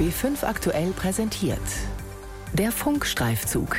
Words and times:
B5 0.00 0.44
aktuell 0.44 0.92
präsentiert. 0.92 1.60
Der 2.54 2.72
Funkstreifzug. 2.72 3.76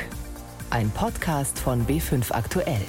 Ein 0.69 0.91
Podcast 0.91 1.57
von 1.57 1.87
B5 1.87 2.31
aktuell. 2.31 2.85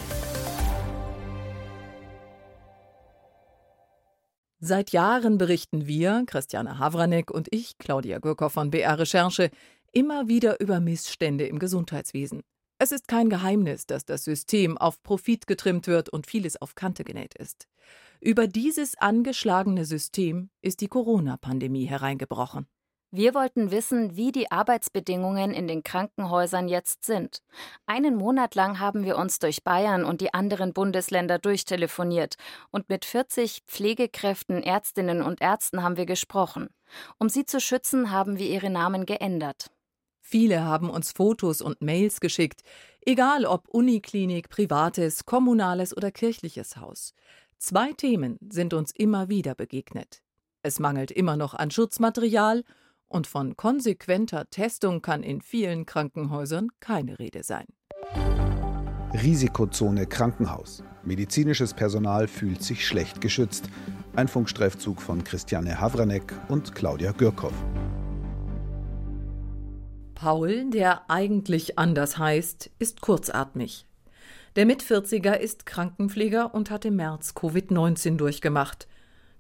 Seit 4.61 4.91
Jahren 4.91 5.39
berichten 5.39 5.87
wir, 5.87 6.25
Christiane 6.27 6.79
Havranek 6.79 7.31
und 7.31 7.49
ich, 7.51 7.79
Claudia 7.79 8.19
Gürkow 8.19 8.53
von 8.53 8.71
BR 8.71 8.99
Recherche, 8.99 9.49
immer 9.93 10.29
wieder 10.29 10.61
über 10.61 10.81
Missstände 10.81 11.47
im 11.47 11.59
Gesundheitswesen. 11.59 12.43
Es 12.77 12.93
ist 12.93 13.09
kein 13.09 13.31
Geheimnis, 13.31 13.87
dass 13.87 14.05
das 14.05 14.25
System 14.25 14.77
auf 14.77 15.03
Profit 15.03 15.47
getrimmt 15.47 15.87
wird 15.87 16.11
und 16.11 16.27
vieles 16.27 16.61
auf 16.61 16.75
Kante 16.75 17.03
genäht 17.03 17.33
ist. 17.37 17.67
Über 18.21 18.47
dieses 18.47 18.99
angeschlagene 18.99 19.87
System 19.87 20.51
ist 20.61 20.83
die 20.83 20.89
Corona-Pandemie 20.89 21.87
hereingebrochen. 21.87 22.67
Wir 23.15 23.35
wollten 23.35 23.71
wissen, 23.71 24.17
wie 24.17 24.33
die 24.33 24.51
Arbeitsbedingungen 24.51 25.53
in 25.53 25.69
den 25.69 25.83
Krankenhäusern 25.83 26.67
jetzt 26.67 27.05
sind. 27.05 27.43
Einen 27.85 28.17
Monat 28.17 28.55
lang 28.55 28.79
haben 28.79 29.05
wir 29.05 29.19
uns 29.19 29.39
durch 29.39 29.63
Bayern 29.63 30.07
und 30.07 30.23
die 30.23 30.33
anderen 30.33 30.73
Bundesländer 30.73 31.39
durchtelefoniert 31.39 32.37
und 32.71 32.89
mit 32.89 33.05
40 33.05 33.65
Pflegekräften, 33.67 34.63
Ärztinnen 34.63 35.21
und 35.21 35.43
Ärzten 35.43 35.83
haben 35.83 35.99
wir 35.99 36.07
gesprochen. 36.07 36.71
Um 37.19 37.29
sie 37.29 37.45
zu 37.45 37.61
schützen, 37.61 38.11
haben 38.11 38.39
wir 38.39 38.49
ihre 38.49 38.71
Namen 38.71 39.05
geändert. 39.05 39.71
Viele 40.23 40.65
haben 40.65 40.89
uns 40.89 41.13
Fotos 41.13 41.61
und 41.61 41.83
Mails 41.83 42.19
geschickt, 42.19 42.63
egal 43.05 43.45
ob 43.45 43.69
Uniklinik, 43.69 44.49
privates, 44.49 45.27
kommunales 45.27 45.95
oder 45.95 46.11
kirchliches 46.13 46.79
Haus. 46.79 47.13
Zwei 47.59 47.93
Themen 47.93 48.39
sind 48.49 48.73
uns 48.73 48.91
immer 48.91 49.29
wieder 49.29 49.55
begegnet. 49.55 50.23
Es 50.63 50.79
mangelt 50.79 51.11
immer 51.11 51.37
noch 51.37 51.53
an 51.53 51.71
Schutzmaterial 51.71 52.65
und 53.13 53.27
von 53.27 53.57
konsequenter 53.57 54.49
Testung 54.51 55.03
kann 55.03 55.23
in 55.23 55.41
vielen 55.41 55.87
Krankenhäusern 55.87 56.69
keine 56.81 57.19
Rede 57.19 57.43
sein. 57.43 57.67
Risikozone 59.13 60.07
Krankenhaus. 60.07 60.83
Medizinisches 61.05 61.75
Personal 61.75 62.27
fühlt 62.29 62.63
sich 62.63 62.87
schlecht 62.87 63.21
geschützt. 63.21 63.69
Ein 64.17 64.29
Funkstreifzug 64.29 65.03
von 65.03 65.23
Christiane 65.23 65.79
Havranek 65.79 66.33
und 66.49 66.75
Claudia 66.75 67.13
Gürkow. 67.13 67.53
Paul, 70.15 70.71
der 70.71 71.11
eigentlich 71.11 71.79
anders 71.79 72.17
heißt, 72.17 72.71
ist 72.79 73.01
kurzatmig. 73.01 73.87
Der 74.57 74.65
Mitvierziger 74.65 75.41
ist 75.41 75.67
Krankenpfleger 75.67 76.55
und 76.55 76.71
hat 76.71 76.85
im 76.85 76.97
März 76.97 77.35
Covid-19 77.37 78.17
durchgemacht. 78.17 78.87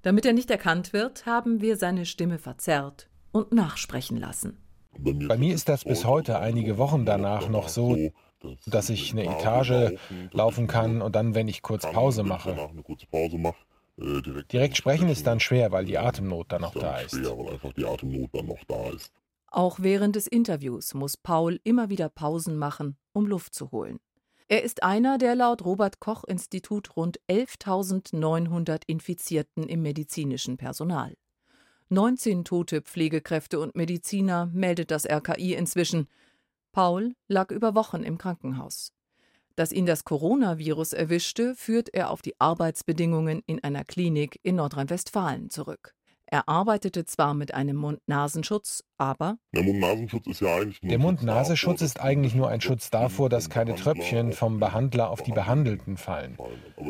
Damit 0.03 0.27
er 0.27 0.33
nicht 0.33 0.51
erkannt 0.51 0.92
wird, 0.92 1.25
haben 1.25 1.61
wir 1.61 1.77
seine 1.77 2.05
Stimme 2.05 2.39
verzerrt 2.39 3.09
und 3.33 3.52
nachsprechen 3.52 4.16
lassen. 4.19 4.58
Bei 4.98 5.36
mir 5.38 5.55
ist 5.55 5.69
das 5.69 5.84
bis 5.84 6.05
heute 6.05 6.38
einige 6.38 6.78
Wochen 6.78 7.05
danach 7.06 7.48
noch 7.48 7.69
so, 7.69 8.12
dass 8.66 8.91
ich 8.91 9.12
eine 9.12 9.24
Etage 9.24 9.94
laufen 10.33 10.66
kann 10.66 11.02
und 11.02 11.16
dann, 11.16 11.34
wenn 11.34 11.48
ich 11.48 11.62
kurz 11.62 11.91
Pause 11.91 12.22
mache. 12.22 12.70
Direkt 14.52 14.77
sprechen 14.77 15.08
ist 15.08 15.27
dann 15.27 15.41
schwer, 15.41 15.72
weil 15.72 15.84
die 15.84 15.98
Atemnot 15.98 16.52
dann 16.52 16.62
noch 16.62 16.74
da 16.74 16.98
ist. 17.00 17.19
Auch 19.50 19.78
während 19.80 20.17
des 20.17 20.27
Interviews 20.27 20.94
muss 20.94 21.17
Paul 21.17 21.61
immer 21.62 21.91
wieder 21.91 22.08
Pausen 22.08 22.56
machen, 22.56 22.96
um 23.12 23.27
Luft 23.27 23.55
zu 23.55 23.70
holen. 23.70 23.98
Er 24.48 24.62
ist 24.62 24.83
einer 24.83 25.19
der 25.19 25.34
laut 25.34 25.64
Robert 25.64 26.00
Koch 26.00 26.24
Institut 26.24 26.96
rund 26.96 27.20
11.900 27.30 28.83
Infizierten 28.86 29.69
im 29.69 29.83
medizinischen 29.83 30.56
Personal. 30.56 31.14
19 31.93 32.47
tote 32.47 32.81
Pflegekräfte 32.81 33.61
und 33.61 33.77
Mediziner 33.77 34.47
meldet 34.55 34.91
das 34.91 35.05
RKI 35.07 35.53
inzwischen. 35.53 36.09
Paul 36.73 37.15
lag 37.29 37.51
über 37.51 37.75
Wochen 37.75 38.03
im 38.03 38.17
Krankenhaus. 38.17 38.95
Dass 39.57 39.73
ihn 39.73 39.85
das 39.85 40.05
Coronavirus 40.05 40.95
erwischte, 40.95 41.55
führt 41.55 41.91
er 41.92 42.08
auf 42.08 42.23
die 42.23 42.41
Arbeitsbedingungen 42.41 43.42
in 43.45 43.63
einer 43.63 43.85
Klinik 43.85 44.41
in 44.42 44.57
Nordrhein-Westfalen 44.57 45.51
zurück. 45.51 45.95
Er 46.33 46.48
arbeitete 46.48 47.05
zwar 47.05 47.35
mit 47.35 47.53
einem 47.53 47.77
Mund-Nasenschutz, 47.77 48.85
aber 48.97 49.37
der 49.55 49.65
Mund-Nasenschutz 49.65 50.27
ist 50.29 50.41
ja 50.41 50.57
eigentlich 50.57 50.81
nur 50.81 50.89
Der 50.89 50.98
Mund-Nasenschutz 50.98 51.83
ist 51.83 52.01
eigentlich 52.01 52.35
nur 52.35 52.48
ein 52.48 52.63
Schutz 52.63 52.89
davor, 52.89 53.29
dass 53.29 53.51
keine 53.51 53.75
Tröpfchen 53.75 54.33
vom 54.33 54.59
Behandler 54.59 55.11
auf 55.11 55.23
die 55.23 55.33
Behandelten 55.33 55.98
fallen, 55.98 56.39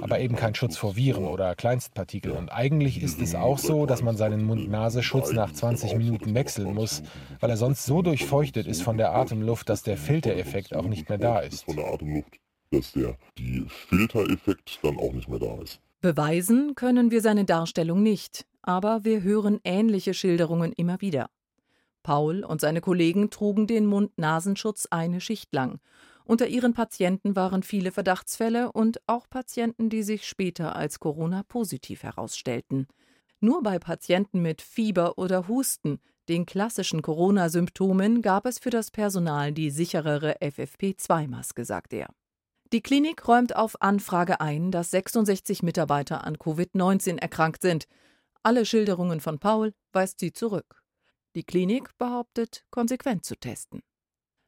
aber 0.00 0.20
eben 0.20 0.36
kein 0.36 0.54
Schutz 0.54 0.76
vor 0.76 0.94
Viren 0.94 1.24
oder 1.24 1.56
Kleinstpartikeln. 1.56 2.36
Und 2.36 2.50
eigentlich 2.50 3.02
ist 3.02 3.20
es 3.20 3.34
auch 3.34 3.58
so, 3.58 3.84
dass 3.84 4.00
man 4.00 4.16
seinen 4.16 4.44
Mund-Nasenschutz 4.44 5.32
nach 5.32 5.52
20 5.52 5.96
Minuten 5.96 6.36
wechseln 6.36 6.72
muss, 6.72 7.02
weil 7.40 7.50
er 7.50 7.56
sonst 7.56 7.84
so 7.84 8.00
durchfeuchtet 8.00 8.68
ist 8.68 8.82
von 8.82 8.96
der 8.96 9.12
Atemluft, 9.12 9.68
dass 9.68 9.82
der 9.82 9.96
Filtereffekt 9.96 10.72
auch 10.72 10.86
nicht 10.86 11.08
mehr 11.08 11.18
da 11.18 11.40
ist. 11.40 11.64
Von 11.64 11.74
der 11.74 11.92
Atemluft, 11.92 12.38
dass 12.70 12.92
der 12.92 13.16
die 13.36 13.66
Filtereffekt 13.66 14.78
dann 14.84 14.98
auch 14.98 15.12
nicht 15.12 15.28
mehr 15.28 15.40
da 15.40 15.60
ist. 15.60 15.80
Beweisen 16.00 16.76
können 16.76 17.10
wir 17.10 17.20
seine 17.20 17.44
Darstellung 17.44 18.04
nicht 18.04 18.46
aber 18.62 19.04
wir 19.04 19.22
hören 19.22 19.60
ähnliche 19.64 20.14
Schilderungen 20.14 20.72
immer 20.72 21.00
wieder. 21.00 21.28
Paul 22.02 22.44
und 22.44 22.60
seine 22.60 22.80
Kollegen 22.80 23.30
trugen 23.30 23.66
den 23.66 23.86
Mund-Nasenschutz 23.86 24.88
eine 24.90 25.20
Schicht 25.20 25.52
lang. 25.52 25.78
Unter 26.24 26.46
ihren 26.46 26.72
Patienten 26.72 27.36
waren 27.36 27.62
viele 27.62 27.92
Verdachtsfälle 27.92 28.72
und 28.72 29.00
auch 29.06 29.28
Patienten, 29.28 29.90
die 29.90 30.02
sich 30.02 30.26
später 30.26 30.76
als 30.76 31.00
Corona-positiv 31.00 32.02
herausstellten. 32.02 32.86
Nur 33.40 33.62
bei 33.62 33.78
Patienten 33.78 34.40
mit 34.40 34.62
Fieber 34.62 35.18
oder 35.18 35.48
Husten, 35.48 35.98
den 36.28 36.46
klassischen 36.46 37.02
Corona-Symptomen, 37.02 38.22
gab 38.22 38.46
es 38.46 38.60
für 38.60 38.70
das 38.70 38.92
Personal 38.92 39.52
die 39.52 39.70
sicherere 39.70 40.36
FFP2-Maske, 40.40 41.64
sagt 41.64 41.92
er. 41.92 42.08
Die 42.72 42.80
Klinik 42.80 43.26
räumt 43.26 43.54
auf 43.56 43.82
Anfrage 43.82 44.40
ein, 44.40 44.70
dass 44.70 44.92
66 44.92 45.62
Mitarbeiter 45.62 46.24
an 46.24 46.36
Covid-19 46.36 47.18
erkrankt 47.18 47.62
sind. 47.62 47.86
Alle 48.44 48.66
Schilderungen 48.66 49.20
von 49.20 49.38
Paul 49.38 49.72
weist 49.92 50.18
sie 50.18 50.32
zurück. 50.32 50.82
Die 51.36 51.44
Klinik 51.44 51.96
behauptet, 51.96 52.64
konsequent 52.70 53.24
zu 53.24 53.36
testen. 53.36 53.82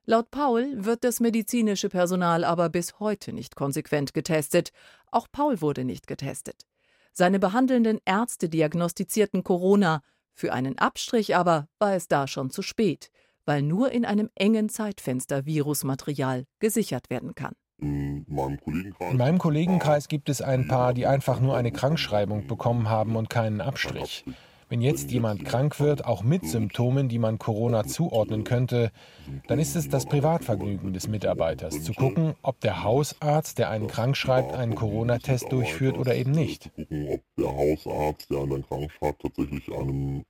Laut 0.05 0.31
Paul 0.31 0.85
wird 0.85 1.05
das 1.05 1.21
medizinische 1.21 1.89
Personal 1.89 2.45
aber 2.45 2.69
bis 2.69 2.99
heute 2.99 3.33
nicht 3.33 3.57
konsequent 3.57 4.13
getestet. 4.13 4.71
Auch 5.11 5.29
Paul 5.31 5.61
wurde 5.61 5.85
nicht 5.85 6.07
getestet. 6.07 6.67
Seine 7.13 7.39
behandelnden 7.39 8.01
Ärzte 8.05 8.49
diagnostizierten 8.49 9.45
Corona. 9.45 10.03
Für 10.35 10.53
einen 10.53 10.77
Abstrich 10.79 11.37
aber 11.37 11.69
war 11.79 11.95
es 11.95 12.09
da 12.09 12.27
schon 12.27 12.51
zu 12.51 12.61
spät, 12.61 13.11
weil 13.47 13.63
nur 13.63 13.93
in 13.93 14.05
einem 14.05 14.29
engen 14.35 14.69
Zeitfenster 14.69 15.47
Virusmaterial 15.47 16.47
gesichert 16.59 17.09
werden 17.09 17.35
kann. 17.35 17.55
In 17.81 18.25
meinem 19.17 19.39
Kollegenkreis 19.39 20.09
gibt 20.09 20.29
es 20.29 20.41
ein 20.41 20.69
paar, 20.69 20.95
die 20.95 21.07
einfach 21.07 21.41
nur 21.41 21.57
eine 21.57 21.73
Krankschreibung 21.73 22.47
bekommen 22.47 22.89
haben 22.89 23.17
und 23.17 23.29
keinen 23.29 23.61
Abstrich. 23.61 24.25
Wenn 24.69 24.81
jetzt 24.81 25.11
jemand 25.11 25.45
krank 25.45 25.79
wird, 25.79 26.05
auch 26.05 26.23
mit 26.23 26.47
Symptomen, 26.47 27.09
die 27.09 27.19
man 27.19 27.39
Corona 27.39 27.85
zuordnen 27.85 28.45
könnte, 28.45 28.91
dann 29.47 29.59
ist 29.59 29.77
es 29.77 29.89
das 29.89 30.07
Privatvergnügen 30.07 30.93
des 30.93 31.07
Mitarbeiters, 31.07 31.83
zu 31.83 31.93
gucken, 31.93 32.35
ob 32.43 32.61
der 32.61 32.83
Hausarzt, 32.83 33.59
der 33.59 33.71
einen 33.71 33.89
krank 33.89 34.17
schreibt, 34.17 34.55
einen 34.55 34.75
Corona-Test 34.75 35.53
durchführt 35.53 35.99
oder 35.99 36.15
eben 36.15 36.31
nicht. 36.31 36.73
Gucken, 36.75 37.09
ob 37.09 37.21
der 37.37 37.55
Hausarzt, 37.55 38.31
der 38.31 38.41
einen 38.41 38.67
krank 38.67 38.91
schreibt, 38.91 39.23
tatsächlich 39.23 39.69
einen 39.73 40.25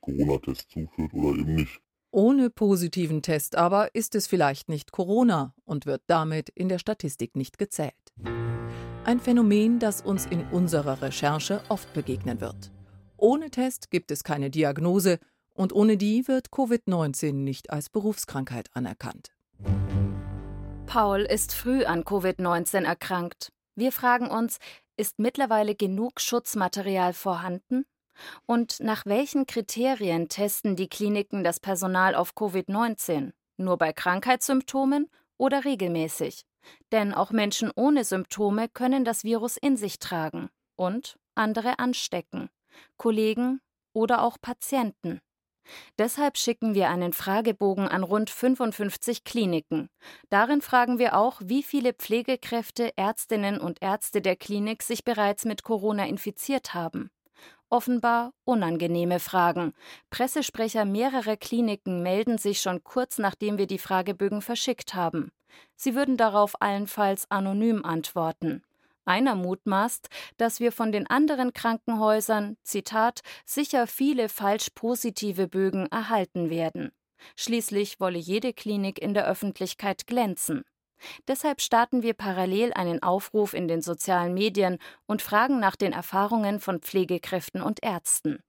Corona-Test 0.00 0.70
zuführt 0.70 1.14
oder 1.14 1.30
eben 1.30 1.54
nicht. 1.54 1.80
Ohne 2.12 2.50
positiven 2.50 3.22
Test 3.22 3.54
aber 3.54 3.94
ist 3.94 4.16
es 4.16 4.26
vielleicht 4.26 4.68
nicht 4.68 4.90
Corona 4.90 5.54
und 5.64 5.86
wird 5.86 6.02
damit 6.08 6.48
in 6.48 6.68
der 6.68 6.78
Statistik 6.78 7.36
nicht 7.36 7.56
gezählt. 7.56 7.94
Ein 9.04 9.20
Phänomen, 9.20 9.78
das 9.78 10.02
uns 10.02 10.26
in 10.26 10.44
unserer 10.50 11.00
Recherche 11.02 11.62
oft 11.68 11.92
begegnen 11.94 12.40
wird. 12.40 12.72
Ohne 13.16 13.50
Test 13.50 13.90
gibt 13.90 14.10
es 14.10 14.24
keine 14.24 14.50
Diagnose 14.50 15.20
und 15.54 15.72
ohne 15.72 15.96
die 15.96 16.26
wird 16.26 16.48
Covid-19 16.48 17.32
nicht 17.32 17.70
als 17.70 17.90
Berufskrankheit 17.90 18.70
anerkannt. 18.74 19.30
Paul 20.86 21.20
ist 21.20 21.54
früh 21.54 21.84
an 21.84 22.02
Covid-19 22.02 22.84
erkrankt. 22.84 23.52
Wir 23.76 23.92
fragen 23.92 24.28
uns, 24.28 24.58
ist 24.96 25.20
mittlerweile 25.20 25.76
genug 25.76 26.20
Schutzmaterial 26.20 27.12
vorhanden? 27.12 27.84
Und 28.46 28.80
nach 28.80 29.06
welchen 29.06 29.46
Kriterien 29.46 30.28
testen 30.28 30.76
die 30.76 30.88
Kliniken 30.88 31.44
das 31.44 31.60
Personal 31.60 32.14
auf 32.14 32.34
Covid-19? 32.34 33.32
Nur 33.56 33.78
bei 33.78 33.92
Krankheitssymptomen 33.92 35.10
oder 35.36 35.64
regelmäßig? 35.64 36.44
Denn 36.92 37.14
auch 37.14 37.30
Menschen 37.30 37.70
ohne 37.74 38.04
Symptome 38.04 38.68
können 38.68 39.04
das 39.04 39.24
Virus 39.24 39.56
in 39.56 39.76
sich 39.76 39.98
tragen 39.98 40.50
und 40.76 41.18
andere 41.34 41.78
anstecken, 41.78 42.50
Kollegen 42.96 43.60
oder 43.92 44.22
auch 44.22 44.38
Patienten. 44.40 45.20
Deshalb 45.98 46.36
schicken 46.36 46.74
wir 46.74 46.88
einen 46.88 47.12
Fragebogen 47.12 47.86
an 47.86 48.02
rund 48.02 48.30
55 48.30 49.24
Kliniken. 49.24 49.88
Darin 50.28 50.62
fragen 50.62 50.98
wir 50.98 51.16
auch, 51.16 51.40
wie 51.44 51.62
viele 51.62 51.92
Pflegekräfte, 51.92 52.96
Ärztinnen 52.96 53.60
und 53.60 53.80
Ärzte 53.82 54.20
der 54.20 54.36
Klinik 54.36 54.82
sich 54.82 55.04
bereits 55.04 55.44
mit 55.44 55.62
Corona 55.62 56.06
infiziert 56.06 56.74
haben. 56.74 57.10
Offenbar 57.68 58.32
unangenehme 58.44 59.20
Fragen. 59.20 59.74
Pressesprecher 60.10 60.84
mehrerer 60.84 61.36
Kliniken 61.36 62.02
melden 62.02 62.36
sich 62.36 62.60
schon 62.60 62.82
kurz 62.82 63.18
nachdem 63.18 63.58
wir 63.58 63.66
die 63.66 63.78
Fragebögen 63.78 64.42
verschickt 64.42 64.94
haben. 64.94 65.30
Sie 65.76 65.94
würden 65.94 66.16
darauf 66.16 66.60
allenfalls 66.60 67.30
anonym 67.30 67.84
antworten. 67.84 68.62
Einer 69.04 69.34
mutmaßt, 69.34 70.08
dass 70.36 70.60
wir 70.60 70.72
von 70.72 70.92
den 70.92 71.06
anderen 71.06 71.52
Krankenhäusern, 71.52 72.56
Zitat, 72.62 73.20
sicher 73.44 73.86
viele 73.86 74.28
falsch 74.28 74.70
positive 74.74 75.48
Bögen 75.48 75.86
erhalten 75.86 76.50
werden. 76.50 76.92
Schließlich 77.36 78.00
wolle 78.00 78.18
jede 78.18 78.52
Klinik 78.52 79.00
in 79.00 79.14
der 79.14 79.26
Öffentlichkeit 79.26 80.06
glänzen. 80.06 80.64
Deshalb 81.28 81.60
starten 81.60 82.02
wir 82.02 82.14
parallel 82.14 82.72
einen 82.72 83.02
Aufruf 83.02 83.54
in 83.54 83.68
den 83.68 83.82
sozialen 83.82 84.34
Medien 84.34 84.78
und 85.06 85.22
fragen 85.22 85.60
nach 85.60 85.76
den 85.76 85.92
Erfahrungen 85.92 86.60
von 86.60 86.80
Pflegekräften 86.80 87.62
und 87.62 87.82
Ärzten. 87.82 88.40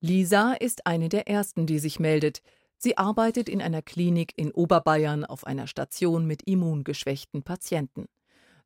Lisa 0.00 0.52
ist 0.52 0.86
eine 0.86 1.08
der 1.08 1.28
ersten, 1.28 1.66
die 1.66 1.78
sich 1.78 1.98
meldet. 1.98 2.40
Sie 2.76 2.96
arbeitet 2.96 3.48
in 3.48 3.60
einer 3.60 3.82
Klinik 3.82 4.32
in 4.36 4.52
Oberbayern 4.52 5.24
auf 5.24 5.44
einer 5.44 5.66
Station 5.66 6.26
mit 6.26 6.44
immungeschwächten 6.44 7.42
Patienten. 7.42 8.06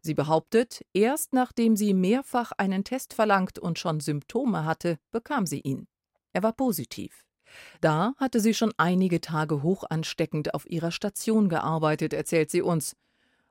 Sie 0.01 0.15
behauptet, 0.15 0.85
erst 0.93 1.33
nachdem 1.33 1.77
sie 1.77 1.95
mehrfach 1.95 2.53
einen 2.59 2.85
Test 2.85 3.15
verlangt 3.15 3.59
und 3.59 3.79
schon 3.79 4.01
Symptome 4.01 4.65
hatte, 4.65 4.99
bekam 5.13 5.47
sie 5.47 5.61
ihn. 5.61 5.87
Er 6.33 6.43
war 6.43 6.53
positiv. 6.53 7.25
Da 7.81 8.15
hatte 8.17 8.41
sie 8.41 8.53
schon 8.53 8.73
einige 8.77 9.21
Tage 9.21 9.63
hoch 9.63 9.85
ansteckend 9.89 10.55
auf 10.55 10.69
ihrer 10.69 10.91
Station 10.91 11.49
gearbeitet, 11.49 12.13
erzählt 12.13 12.51
sie 12.51 12.63
uns. 12.63 12.97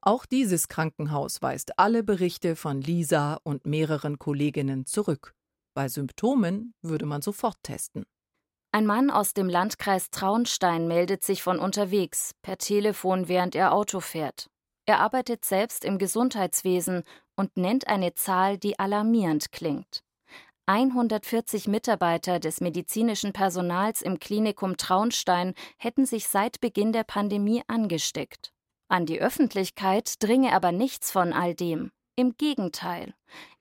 Auch 0.04 0.26
dieses 0.26 0.68
Krankenhaus 0.68 1.44
weist 1.44 1.78
alle 1.78 2.04
Berichte 2.04 2.56
von 2.56 2.82
Lisa 2.82 3.40
und 3.44 3.68
mehreren 3.68 4.18
Kolleginnen 4.18 4.88
zurück. 4.88 5.36
Bei 5.76 5.90
Symptomen 5.90 6.74
würde 6.82 7.06
man 7.06 7.22
sofort 7.22 7.58
testen. 7.62 8.06
Ein 8.72 8.88
Mann 8.88 9.12
aus 9.12 9.34
dem 9.34 9.48
Landkreis 9.48 10.10
Traunstein 10.10 10.88
meldet 10.88 11.24
sich 11.24 11.44
von 11.44 11.60
unterwegs, 11.60 12.32
per 12.42 12.58
Telefon, 12.58 13.28
während 13.28 13.54
er 13.54 13.74
Auto 13.74 14.00
fährt. 14.00 14.50
Er 14.88 15.00
arbeitet 15.00 15.46
selbst 15.46 15.86
im 15.86 16.00
Gesundheitswesen 16.00 17.04
und 17.36 17.56
nennt 17.56 17.88
eine 17.88 18.16
Zahl, 18.16 18.58
die 18.58 18.80
alarmierend 18.80 19.52
klingt. 19.52 20.04
140 20.66 21.68
Mitarbeiter 21.68 22.40
des 22.40 22.62
medizinischen 22.62 23.34
Personals 23.34 24.02
im 24.02 24.20
Klinikum 24.20 24.78
Traunstein 24.78 25.54
hätten 25.78 26.06
sich 26.06 26.28
seit 26.28 26.60
Beginn 26.60 26.92
der 26.92 27.04
Pandemie 27.04 27.62
angesteckt. 27.68 28.54
An 28.92 29.06
die 29.06 29.22
Öffentlichkeit 29.22 30.16
dringe 30.22 30.52
aber 30.52 30.74
nichts 30.74 31.12
von 31.12 31.32
all 31.32 31.56
dem. 31.56 31.94
Im 32.18 32.36
Gegenteil. 32.36 33.14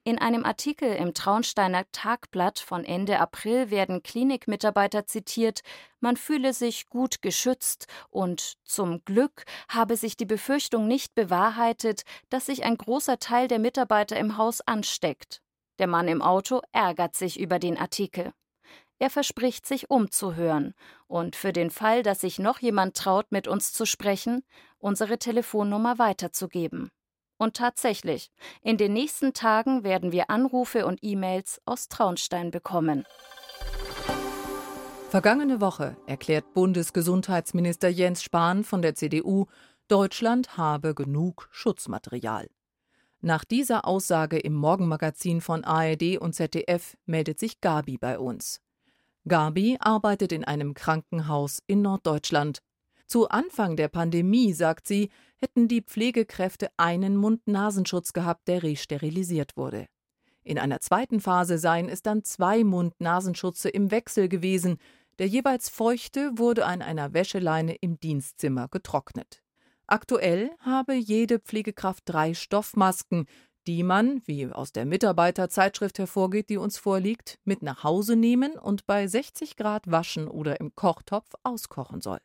In 0.02 0.18
einem 0.18 0.44
Artikel 0.44 0.92
im 0.92 1.14
Traunsteiner 1.14 1.84
Tagblatt 1.92 2.58
von 2.58 2.84
Ende 2.84 3.20
April 3.20 3.70
werden 3.70 4.02
Klinikmitarbeiter 4.02 5.06
zitiert, 5.06 5.60
man 6.00 6.16
fühle 6.16 6.52
sich 6.52 6.88
gut 6.88 7.22
geschützt 7.22 7.86
und 8.08 8.54
zum 8.64 9.04
Glück 9.04 9.44
habe 9.68 9.96
sich 9.96 10.16
die 10.16 10.26
Befürchtung 10.26 10.88
nicht 10.88 11.14
bewahrheitet, 11.14 12.02
dass 12.28 12.46
sich 12.46 12.64
ein 12.64 12.76
großer 12.76 13.20
Teil 13.20 13.46
der 13.46 13.60
Mitarbeiter 13.60 14.16
im 14.16 14.36
Haus 14.36 14.60
ansteckt. 14.62 15.42
Der 15.78 15.86
Mann 15.86 16.08
im 16.08 16.22
Auto 16.22 16.60
ärgert 16.72 17.14
sich 17.14 17.38
über 17.38 17.60
den 17.60 17.78
Artikel. 17.78 18.32
Er 18.98 19.08
verspricht 19.08 19.64
sich 19.64 19.88
umzuhören 19.88 20.74
und 21.06 21.34
für 21.34 21.54
den 21.54 21.70
Fall, 21.70 22.02
dass 22.02 22.20
sich 22.20 22.38
noch 22.38 22.58
jemand 22.58 22.96
traut, 22.96 23.32
mit 23.32 23.48
uns 23.48 23.72
zu 23.72 23.86
sprechen, 23.86 24.42
unsere 24.80 25.18
Telefonnummer 25.18 25.98
weiterzugeben. 25.98 26.90
Und 27.38 27.56
tatsächlich, 27.56 28.30
in 28.60 28.76
den 28.76 28.92
nächsten 28.92 29.32
Tagen 29.32 29.84
werden 29.84 30.12
wir 30.12 30.28
Anrufe 30.28 30.84
und 30.84 30.98
E-Mails 31.02 31.60
aus 31.64 31.88
Traunstein 31.88 32.50
bekommen. 32.50 33.06
Vergangene 35.08 35.60
Woche 35.60 35.96
erklärt 36.06 36.52
Bundesgesundheitsminister 36.54 37.88
Jens 37.88 38.22
Spahn 38.22 38.62
von 38.62 38.82
der 38.82 38.94
CDU, 38.94 39.46
Deutschland 39.88 40.56
habe 40.56 40.94
genug 40.94 41.48
Schutzmaterial. 41.50 42.48
Nach 43.22 43.44
dieser 43.44 43.86
Aussage 43.86 44.38
im 44.38 44.54
Morgenmagazin 44.54 45.40
von 45.40 45.64
ARD 45.64 46.18
und 46.18 46.34
ZDF 46.34 46.96
meldet 47.06 47.38
sich 47.38 47.60
Gabi 47.60 47.98
bei 47.98 48.18
uns. 48.18 48.60
Gabi 49.26 49.76
arbeitet 49.80 50.32
in 50.32 50.44
einem 50.44 50.74
Krankenhaus 50.74 51.58
in 51.66 51.82
Norddeutschland. 51.82 52.62
Zu 53.10 53.28
Anfang 53.28 53.74
der 53.74 53.88
Pandemie, 53.88 54.52
sagt 54.52 54.86
sie, 54.86 55.10
hätten 55.40 55.66
die 55.66 55.82
Pflegekräfte 55.82 56.70
einen 56.76 57.16
Mund-Nasenschutz 57.16 58.12
gehabt, 58.12 58.46
der 58.46 58.62
resterilisiert 58.62 59.56
wurde. 59.56 59.86
In 60.44 60.60
einer 60.60 60.78
zweiten 60.78 61.18
Phase 61.18 61.58
seien 61.58 61.88
es 61.88 62.02
dann 62.02 62.22
zwei 62.22 62.62
Mund-Nasenschutze 62.62 63.68
im 63.68 63.90
Wechsel 63.90 64.28
gewesen. 64.28 64.76
Der 65.18 65.26
jeweils 65.26 65.68
feuchte 65.68 66.30
wurde 66.38 66.66
an 66.66 66.82
einer 66.82 67.12
Wäscheleine 67.12 67.74
im 67.80 67.98
Dienstzimmer 67.98 68.68
getrocknet. 68.68 69.42
Aktuell 69.88 70.52
habe 70.60 70.94
jede 70.94 71.40
Pflegekraft 71.40 72.04
drei 72.06 72.32
Stoffmasken, 72.32 73.26
die 73.66 73.82
man, 73.82 74.22
wie 74.26 74.46
aus 74.46 74.70
der 74.70 74.86
Mitarbeiterzeitschrift 74.86 75.98
hervorgeht, 75.98 76.48
die 76.48 76.58
uns 76.58 76.78
vorliegt, 76.78 77.40
mit 77.42 77.64
nach 77.64 77.82
Hause 77.82 78.14
nehmen 78.14 78.52
und 78.52 78.86
bei 78.86 79.08
60 79.08 79.56
Grad 79.56 79.90
waschen 79.90 80.28
oder 80.28 80.60
im 80.60 80.76
Kochtopf 80.76 81.30
auskochen 81.42 82.00
soll. 82.00 82.20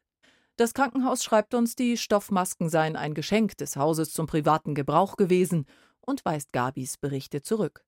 Das 0.58 0.74
Krankenhaus 0.74 1.24
schreibt 1.24 1.54
uns, 1.54 1.76
die 1.76 1.98
Stoffmasken 1.98 2.70
seien 2.70 2.96
ein 2.96 3.14
Geschenk 3.14 3.58
des 3.58 3.76
Hauses 3.76 4.14
zum 4.14 4.26
privaten 4.26 4.74
Gebrauch 4.74 5.18
gewesen 5.18 5.66
und 6.00 6.24
weist 6.24 6.54
Gabis 6.54 6.98
Berichte 6.98 7.42
zurück. 7.42 7.84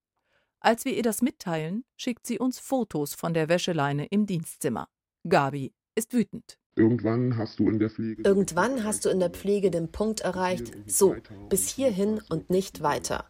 Als 0.59 0.83
wir 0.83 0.93
ihr 0.93 1.03
das 1.03 1.21
mitteilen, 1.21 1.85
schickt 1.95 2.27
sie 2.27 2.39
uns 2.39 2.59
Fotos 2.59 3.13
von 3.13 3.33
der 3.33 3.47
Wäscheleine 3.47 4.07
im 4.07 4.25
Dienstzimmer. 4.25 4.89
Gabi 5.29 5.73
ist 5.95 6.13
wütend. 6.13 6.57
Irgendwann 6.75 7.37
hast 7.37 7.59
du 7.59 7.69
in 7.69 7.79
der 7.79 7.89
Pflege. 7.89 8.21
Irgendwann 8.23 8.83
hast 8.83 9.05
du 9.05 9.09
in 9.09 9.19
der 9.19 9.29
Pflege 9.29 9.71
den 9.71 9.91
Punkt 9.91 10.21
erreicht, 10.21 10.73
so, 10.85 11.15
bis 11.49 11.69
hierhin 11.69 12.21
und 12.29 12.49
nicht 12.49 12.83
weiter. 12.83 13.25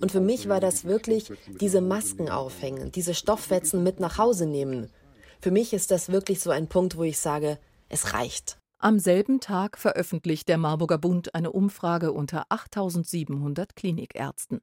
Und 0.00 0.12
für 0.12 0.20
mich 0.20 0.48
war 0.48 0.60
das 0.60 0.84
wirklich 0.84 1.32
diese 1.60 1.80
Masken 1.80 2.28
aufhängen, 2.28 2.90
diese 2.92 3.14
Stoffwetzen 3.14 3.82
mit 3.84 4.00
nach 4.00 4.18
Hause 4.18 4.46
nehmen. 4.46 4.90
Für 5.40 5.50
mich 5.50 5.72
ist 5.72 5.90
das 5.90 6.10
wirklich 6.10 6.40
so 6.40 6.50
ein 6.50 6.68
Punkt, 6.68 6.96
wo 6.96 7.04
ich 7.04 7.18
sage, 7.18 7.58
es 7.88 8.12
reicht. 8.12 8.59
Am 8.82 8.98
selben 8.98 9.40
Tag 9.40 9.76
veröffentlicht 9.76 10.48
der 10.48 10.56
Marburger 10.56 10.96
Bund 10.96 11.34
eine 11.34 11.52
Umfrage 11.52 12.12
unter 12.12 12.46
8700 12.48 13.76
Klinikärzten. 13.76 14.62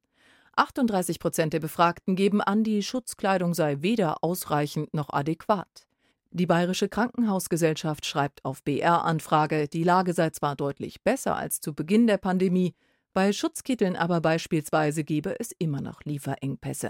38 0.55 1.19
Prozent 1.19 1.53
der 1.53 1.59
Befragten 1.59 2.15
geben 2.15 2.41
an, 2.41 2.63
die 2.63 2.81
Schutzkleidung 2.81 3.53
sei 3.53 3.77
weder 3.81 4.23
ausreichend 4.23 4.91
noch 4.91 5.13
adäquat. 5.13 5.85
Die 6.31 6.47
Bayerische 6.47 6.89
Krankenhausgesellschaft 6.89 8.07
schreibt 8.07 8.43
auf 8.43 8.63
BR-Anfrage, 8.63 9.67
die 9.67 9.83
Lage 9.83 10.13
sei 10.13 10.31
zwar 10.31 10.55
deutlich 10.55 11.03
besser 11.03 11.35
als 11.35 11.61
zu 11.61 11.75
Beginn 11.75 12.07
der 12.07 12.17
Pandemie, 12.17 12.73
bei 13.13 13.31
Schutzkitteln 13.31 13.95
aber 13.95 14.19
beispielsweise 14.19 15.03
gebe 15.03 15.39
es 15.39 15.51
immer 15.59 15.81
noch 15.81 16.01
Lieferengpässe. 16.05 16.89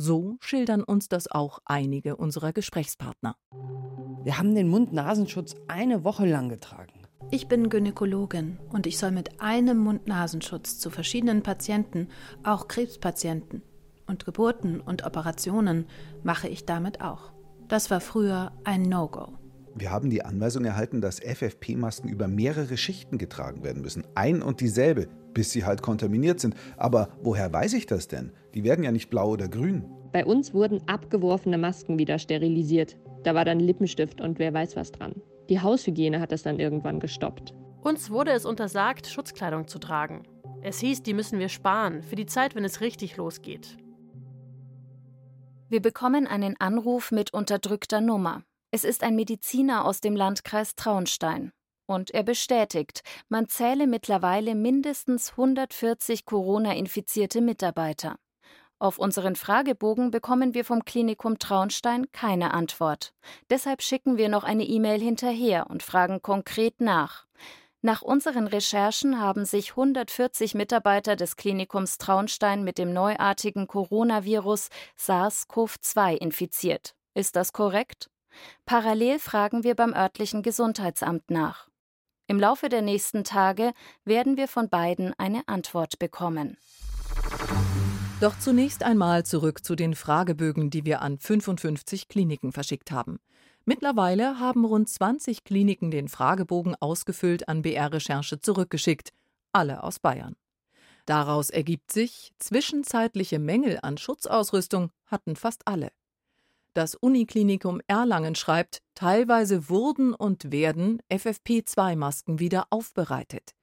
So 0.00 0.36
schildern 0.38 0.84
uns 0.84 1.08
das 1.08 1.28
auch 1.28 1.58
einige 1.64 2.14
unserer 2.14 2.52
Gesprächspartner. 2.52 3.34
Wir 4.22 4.38
haben 4.38 4.54
den 4.54 4.68
Mund-Nasenschutz 4.68 5.56
eine 5.66 6.04
Woche 6.04 6.24
lang 6.24 6.48
getragen. 6.48 6.92
Ich 7.32 7.48
bin 7.48 7.68
Gynäkologin 7.68 8.58
und 8.68 8.86
ich 8.86 8.96
soll 8.96 9.10
mit 9.10 9.40
einem 9.40 9.78
Mund-Nasenschutz 9.78 10.78
zu 10.78 10.90
verschiedenen 10.90 11.42
Patienten, 11.42 12.06
auch 12.44 12.68
Krebspatienten 12.68 13.62
und 14.06 14.24
Geburten 14.24 14.80
und 14.80 15.04
Operationen 15.04 15.86
mache 16.22 16.46
ich 16.46 16.64
damit 16.64 17.00
auch. 17.00 17.32
Das 17.66 17.90
war 17.90 18.00
früher 18.00 18.52
ein 18.62 18.82
No-Go. 18.82 19.32
Wir 19.74 19.90
haben 19.90 20.10
die 20.10 20.24
Anweisung 20.24 20.64
erhalten, 20.64 21.00
dass 21.00 21.18
FFP-Masken 21.18 22.08
über 22.08 22.28
mehrere 22.28 22.76
Schichten 22.76 23.18
getragen 23.18 23.64
werden 23.64 23.82
müssen. 23.82 24.06
Ein 24.14 24.42
und 24.42 24.60
dieselbe, 24.60 25.08
bis 25.38 25.52
sie 25.52 25.64
halt 25.64 25.82
kontaminiert 25.82 26.40
sind. 26.40 26.56
Aber 26.76 27.10
woher 27.22 27.52
weiß 27.52 27.74
ich 27.74 27.86
das 27.86 28.08
denn? 28.08 28.32
Die 28.54 28.64
werden 28.64 28.82
ja 28.82 28.90
nicht 28.90 29.08
blau 29.08 29.30
oder 29.30 29.46
grün. 29.46 29.84
Bei 30.10 30.26
uns 30.26 30.52
wurden 30.52 30.82
abgeworfene 30.88 31.58
Masken 31.58 31.96
wieder 31.96 32.18
sterilisiert. 32.18 32.96
Da 33.22 33.36
war 33.36 33.44
dann 33.44 33.60
Lippenstift 33.60 34.20
und 34.20 34.40
wer 34.40 34.52
weiß 34.52 34.74
was 34.74 34.90
dran. 34.90 35.14
Die 35.48 35.60
Haushygiene 35.60 36.18
hat 36.18 36.32
das 36.32 36.42
dann 36.42 36.58
irgendwann 36.58 36.98
gestoppt. 36.98 37.54
Uns 37.80 38.10
wurde 38.10 38.32
es 38.32 38.44
untersagt, 38.44 39.06
Schutzkleidung 39.06 39.68
zu 39.68 39.78
tragen. 39.78 40.24
Es 40.60 40.80
hieß, 40.80 41.04
die 41.04 41.14
müssen 41.14 41.38
wir 41.38 41.48
sparen, 41.48 42.02
für 42.02 42.16
die 42.16 42.26
Zeit, 42.26 42.56
wenn 42.56 42.64
es 42.64 42.80
richtig 42.80 43.16
losgeht. 43.16 43.76
Wir 45.68 45.80
bekommen 45.80 46.26
einen 46.26 46.56
Anruf 46.58 47.12
mit 47.12 47.32
unterdrückter 47.32 48.00
Nummer. 48.00 48.42
Es 48.72 48.82
ist 48.82 49.04
ein 49.04 49.14
Mediziner 49.14 49.84
aus 49.84 50.00
dem 50.00 50.16
Landkreis 50.16 50.74
Traunstein. 50.74 51.52
Und 51.88 52.10
er 52.10 52.22
bestätigt, 52.22 53.02
man 53.30 53.48
zähle 53.48 53.86
mittlerweile 53.86 54.54
mindestens 54.54 55.30
140 55.30 56.26
Corona-infizierte 56.26 57.40
Mitarbeiter. 57.40 58.16
Auf 58.78 58.98
unseren 58.98 59.36
Fragebogen 59.36 60.10
bekommen 60.10 60.52
wir 60.52 60.66
vom 60.66 60.84
Klinikum 60.84 61.38
Traunstein 61.38 62.12
keine 62.12 62.52
Antwort. 62.52 63.14
Deshalb 63.48 63.80
schicken 63.80 64.18
wir 64.18 64.28
noch 64.28 64.44
eine 64.44 64.64
E-Mail 64.64 65.00
hinterher 65.00 65.70
und 65.70 65.82
fragen 65.82 66.20
konkret 66.20 66.82
nach. 66.82 67.26
Nach 67.80 68.02
unseren 68.02 68.48
Recherchen 68.48 69.18
haben 69.18 69.46
sich 69.46 69.70
140 69.70 70.54
Mitarbeiter 70.54 71.16
des 71.16 71.36
Klinikums 71.36 71.96
Traunstein 71.96 72.64
mit 72.64 72.76
dem 72.76 72.92
neuartigen 72.92 73.66
Coronavirus 73.66 74.68
SARS-CoV-2 74.98 76.16
infiziert. 76.16 76.94
Ist 77.14 77.34
das 77.34 77.54
korrekt? 77.54 78.10
Parallel 78.66 79.18
fragen 79.18 79.64
wir 79.64 79.74
beim 79.74 79.94
örtlichen 79.94 80.42
Gesundheitsamt 80.42 81.30
nach. 81.30 81.67
Im 82.30 82.38
Laufe 82.38 82.68
der 82.68 82.82
nächsten 82.82 83.24
Tage 83.24 83.72
werden 84.04 84.36
wir 84.36 84.48
von 84.48 84.68
beiden 84.68 85.14
eine 85.16 85.48
Antwort 85.48 85.98
bekommen. 85.98 86.58
Doch 88.20 88.38
zunächst 88.38 88.82
einmal 88.82 89.24
zurück 89.24 89.64
zu 89.64 89.74
den 89.74 89.94
Fragebögen, 89.94 90.68
die 90.68 90.84
wir 90.84 91.00
an 91.00 91.18
55 91.18 92.06
Kliniken 92.06 92.52
verschickt 92.52 92.90
haben. 92.90 93.18
Mittlerweile 93.64 94.38
haben 94.38 94.66
rund 94.66 94.90
20 94.90 95.42
Kliniken 95.42 95.90
den 95.90 96.08
Fragebogen 96.08 96.76
ausgefüllt 96.78 97.48
an 97.48 97.62
BR-Recherche 97.62 98.40
zurückgeschickt, 98.40 99.14
alle 99.52 99.82
aus 99.82 99.98
Bayern. 99.98 100.36
Daraus 101.06 101.48
ergibt 101.48 101.90
sich, 101.90 102.32
zwischenzeitliche 102.38 103.38
Mängel 103.38 103.78
an 103.80 103.96
Schutzausrüstung 103.96 104.90
hatten 105.06 105.34
fast 105.34 105.66
alle. 105.66 105.92
Das 106.74 106.94
Uniklinikum 106.94 107.80
Erlangen 107.86 108.34
schreibt, 108.34 108.82
teilweise 108.94 109.68
wurden 109.68 110.14
und 110.14 110.52
werden 110.52 111.02
FFP2-Masken 111.10 112.38
wieder 112.38 112.66
aufbereitet. 112.70 113.54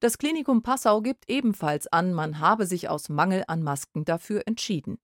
Das 0.00 0.18
Klinikum 0.18 0.62
Passau 0.62 1.00
gibt 1.00 1.28
ebenfalls 1.30 1.86
an, 1.86 2.12
man 2.12 2.40
habe 2.40 2.66
sich 2.66 2.88
aus 2.88 3.08
Mangel 3.08 3.44
an 3.46 3.62
Masken 3.62 4.04
dafür 4.04 4.42
entschieden. 4.46 4.98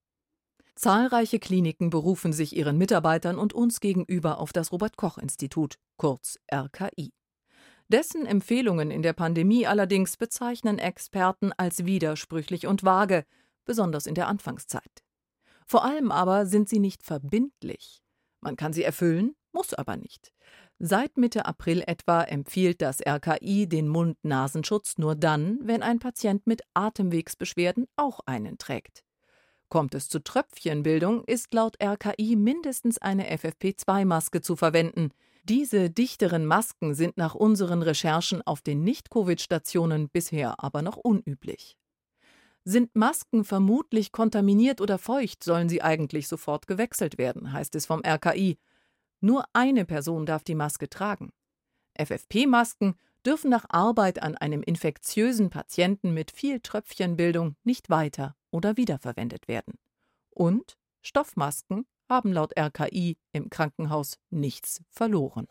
Zahlreiche 0.75 1.39
Kliniken 1.39 1.89
berufen 1.89 2.31
sich 2.31 2.55
ihren 2.55 2.77
Mitarbeitern 2.77 3.37
und 3.37 3.53
uns 3.53 3.79
gegenüber 3.79 4.39
auf 4.39 4.53
das 4.53 4.71
Robert 4.71 4.95
Koch 4.95 5.17
Institut, 5.17 5.75
kurz 5.97 6.37
RKI. 6.53 7.11
Dessen 7.89 8.25
Empfehlungen 8.25 8.91
in 8.91 9.01
der 9.01 9.13
Pandemie 9.13 9.65
allerdings 9.65 10.15
bezeichnen 10.15 10.79
Experten 10.79 11.51
als 11.57 11.85
widersprüchlich 11.85 12.67
und 12.67 12.83
vage, 12.83 13.25
besonders 13.65 14.05
in 14.05 14.15
der 14.15 14.27
Anfangszeit. 14.27 15.03
Vor 15.69 15.85
allem 15.85 16.11
aber 16.11 16.47
sind 16.47 16.67
sie 16.67 16.79
nicht 16.79 17.03
verbindlich. 17.03 18.01
Man 18.41 18.55
kann 18.55 18.73
sie 18.73 18.81
erfüllen, 18.81 19.35
muss 19.51 19.75
aber 19.75 19.97
nicht. 19.97 20.33
Seit 20.79 21.15
Mitte 21.15 21.45
April 21.45 21.83
etwa 21.85 22.23
empfiehlt 22.23 22.81
das 22.81 23.01
RKI 23.05 23.67
den 23.67 23.87
Mund-Nasenschutz 23.87 24.97
nur 24.97 25.13
dann, 25.13 25.59
wenn 25.61 25.83
ein 25.83 25.99
Patient 25.99 26.47
mit 26.47 26.63
Atemwegsbeschwerden 26.73 27.85
auch 27.97 28.19
einen 28.25 28.57
trägt. 28.57 29.03
Kommt 29.69 29.93
es 29.93 30.09
zu 30.09 30.23
Tröpfchenbildung, 30.23 31.23
ist 31.25 31.53
laut 31.53 31.77
RKI 31.79 32.35
mindestens 32.35 32.97
eine 32.97 33.31
FFP2-Maske 33.31 34.41
zu 34.41 34.55
verwenden. 34.55 35.11
Diese 35.43 35.91
dichteren 35.91 36.47
Masken 36.47 36.95
sind 36.95 37.17
nach 37.17 37.35
unseren 37.35 37.83
Recherchen 37.83 38.41
auf 38.41 38.61
den 38.61 38.83
Nicht-Covid-Stationen 38.83 40.09
bisher 40.09 40.55
aber 40.63 40.81
noch 40.81 40.97
unüblich. 40.97 41.77
Sind 42.63 42.95
Masken 42.95 43.43
vermutlich 43.43 44.11
kontaminiert 44.11 44.81
oder 44.81 44.97
feucht, 44.97 45.43
sollen 45.43 45.69
sie 45.69 45.81
eigentlich 45.81 46.27
sofort 46.27 46.67
gewechselt 46.67 47.17
werden, 47.17 47.53
heißt 47.53 47.75
es 47.75 47.85
vom 47.85 48.01
RKI. 48.05 48.57
Nur 49.21 49.45
eine 49.53 49.85
Person 49.85 50.25
darf 50.25 50.43
die 50.43 50.55
Maske 50.55 50.89
tragen. 50.89 51.31
FFP-Masken 51.97 52.95
dürfen 53.25 53.49
nach 53.49 53.65
Arbeit 53.69 54.21
an 54.21 54.35
einem 54.35 54.61
infektiösen 54.61 55.49
Patienten 55.49 56.13
mit 56.13 56.31
viel 56.31 56.59
Tröpfchenbildung 56.59 57.55
nicht 57.63 57.89
weiter 57.89 58.35
oder 58.51 58.77
wiederverwendet 58.77 59.47
werden. 59.47 59.73
Und 60.29 60.77
Stoffmasken 61.01 61.85
haben 62.07 62.33
laut 62.33 62.57
RKI 62.57 63.17
im 63.31 63.49
Krankenhaus 63.49 64.17
nichts 64.29 64.81
verloren. 64.89 65.47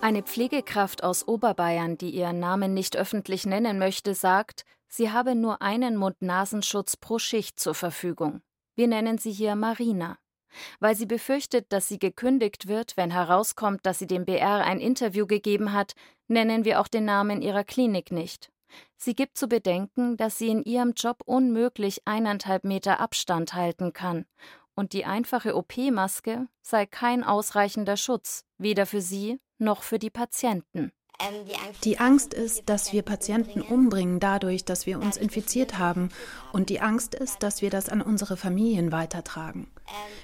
Eine 0.00 0.22
Pflegekraft 0.22 1.02
aus 1.02 1.26
Oberbayern, 1.26 1.98
die 1.98 2.10
ihren 2.10 2.38
Namen 2.38 2.72
nicht 2.72 2.96
öffentlich 2.96 3.46
nennen 3.46 3.80
möchte, 3.80 4.14
sagt, 4.14 4.64
sie 4.86 5.10
habe 5.10 5.34
nur 5.34 5.60
einen 5.60 5.96
Mund-Nasenschutz 5.96 6.96
pro 6.96 7.18
Schicht 7.18 7.58
zur 7.58 7.74
Verfügung. 7.74 8.40
Wir 8.76 8.86
nennen 8.86 9.18
sie 9.18 9.32
hier 9.32 9.56
Marina. 9.56 10.16
Weil 10.78 10.94
sie 10.94 11.06
befürchtet, 11.06 11.72
dass 11.72 11.88
sie 11.88 11.98
gekündigt 11.98 12.68
wird, 12.68 12.96
wenn 12.96 13.10
herauskommt, 13.10 13.84
dass 13.84 13.98
sie 13.98 14.06
dem 14.06 14.24
BR 14.24 14.64
ein 14.64 14.80
Interview 14.80 15.26
gegeben 15.26 15.72
hat, 15.72 15.94
nennen 16.28 16.64
wir 16.64 16.80
auch 16.80 16.88
den 16.88 17.04
Namen 17.04 17.42
ihrer 17.42 17.64
Klinik 17.64 18.12
nicht. 18.12 18.52
Sie 18.96 19.14
gibt 19.14 19.36
zu 19.36 19.48
bedenken, 19.48 20.16
dass 20.16 20.38
sie 20.38 20.48
in 20.48 20.62
ihrem 20.62 20.92
Job 20.92 21.22
unmöglich 21.24 22.02
eineinhalb 22.06 22.64
Meter 22.64 23.00
Abstand 23.00 23.54
halten 23.54 23.92
kann, 23.92 24.26
und 24.78 24.92
die 24.92 25.04
einfache 25.04 25.56
OP-Maske 25.56 26.46
sei 26.62 26.86
kein 26.86 27.24
ausreichender 27.24 27.96
Schutz, 27.96 28.44
weder 28.58 28.86
für 28.86 29.00
sie 29.00 29.40
noch 29.58 29.82
für 29.82 29.98
die 29.98 30.08
Patienten. 30.08 30.92
Ähm, 31.20 31.34
die 31.82 31.98
Angst 31.98 32.32
ist, 32.32 32.68
dass 32.68 32.92
wir 32.92 33.02
Patienten 33.02 33.60
umbringen 33.60 34.20
dadurch, 34.20 34.64
dass 34.64 34.86
wir 34.86 35.00
uns 35.00 35.16
infiziert 35.16 35.78
haben. 35.78 36.10
Und 36.52 36.68
die 36.70 36.80
Angst 36.80 37.16
ist, 37.16 37.42
dass 37.42 37.60
wir 37.60 37.70
das 37.70 37.88
an 37.88 38.00
unsere 38.00 38.36
Familien 38.36 38.92
weitertragen. 38.92 39.68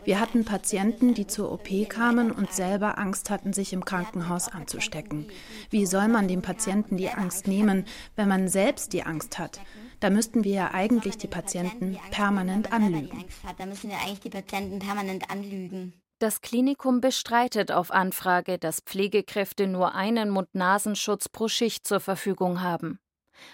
Wir 0.05 0.21
hatten 0.21 0.45
Patienten, 0.45 1.15
die 1.15 1.27
zur 1.27 1.51
OP 1.51 1.69
kamen 1.89 2.31
und 2.31 2.53
selber 2.53 2.97
Angst 2.97 3.31
hatten, 3.31 3.53
sich 3.53 3.73
im 3.73 3.85
Krankenhaus 3.85 4.47
anzustecken. 4.47 5.27
Wie 5.71 5.85
soll 5.85 6.07
man 6.07 6.29
dem 6.29 6.43
Patienten 6.43 6.97
die 6.97 7.11
Angst 7.11 7.49
nehmen, 7.49 7.87
wenn 8.15 8.29
man 8.29 8.47
selbst 8.47 8.93
die 8.93 9.03
Angst 9.03 9.37
hat? 9.37 9.61
Da 10.05 10.11
müssten 10.11 10.45
wir 10.45 10.53
ja 10.53 10.71
eigentlich 10.75 11.17
die 11.17 11.29
Patienten 11.29 11.99
permanent 12.11 12.71
anlügen. 12.71 13.25
Da 13.57 13.65
müssen 13.65 13.89
wir 13.89 13.97
eigentlich 13.97 14.21
die 14.21 14.29
Patienten 14.29 14.79
permanent 14.79 15.31
anlügen. 15.31 15.95
Das 16.19 16.43
Klinikum 16.43 17.01
bestreitet 17.01 17.73
auf 17.73 17.91
Anfrage, 17.91 18.59
dass 18.59 18.83
Pflegekräfte 18.83 19.67
nur 19.67 19.95
einen 19.95 20.29
Mund-Nasenschutz 20.29 21.31
pro 21.31 21.49
Schicht 21.49 21.87
zur 21.87 22.01
Verfügung 22.01 22.61
haben. 22.61 22.99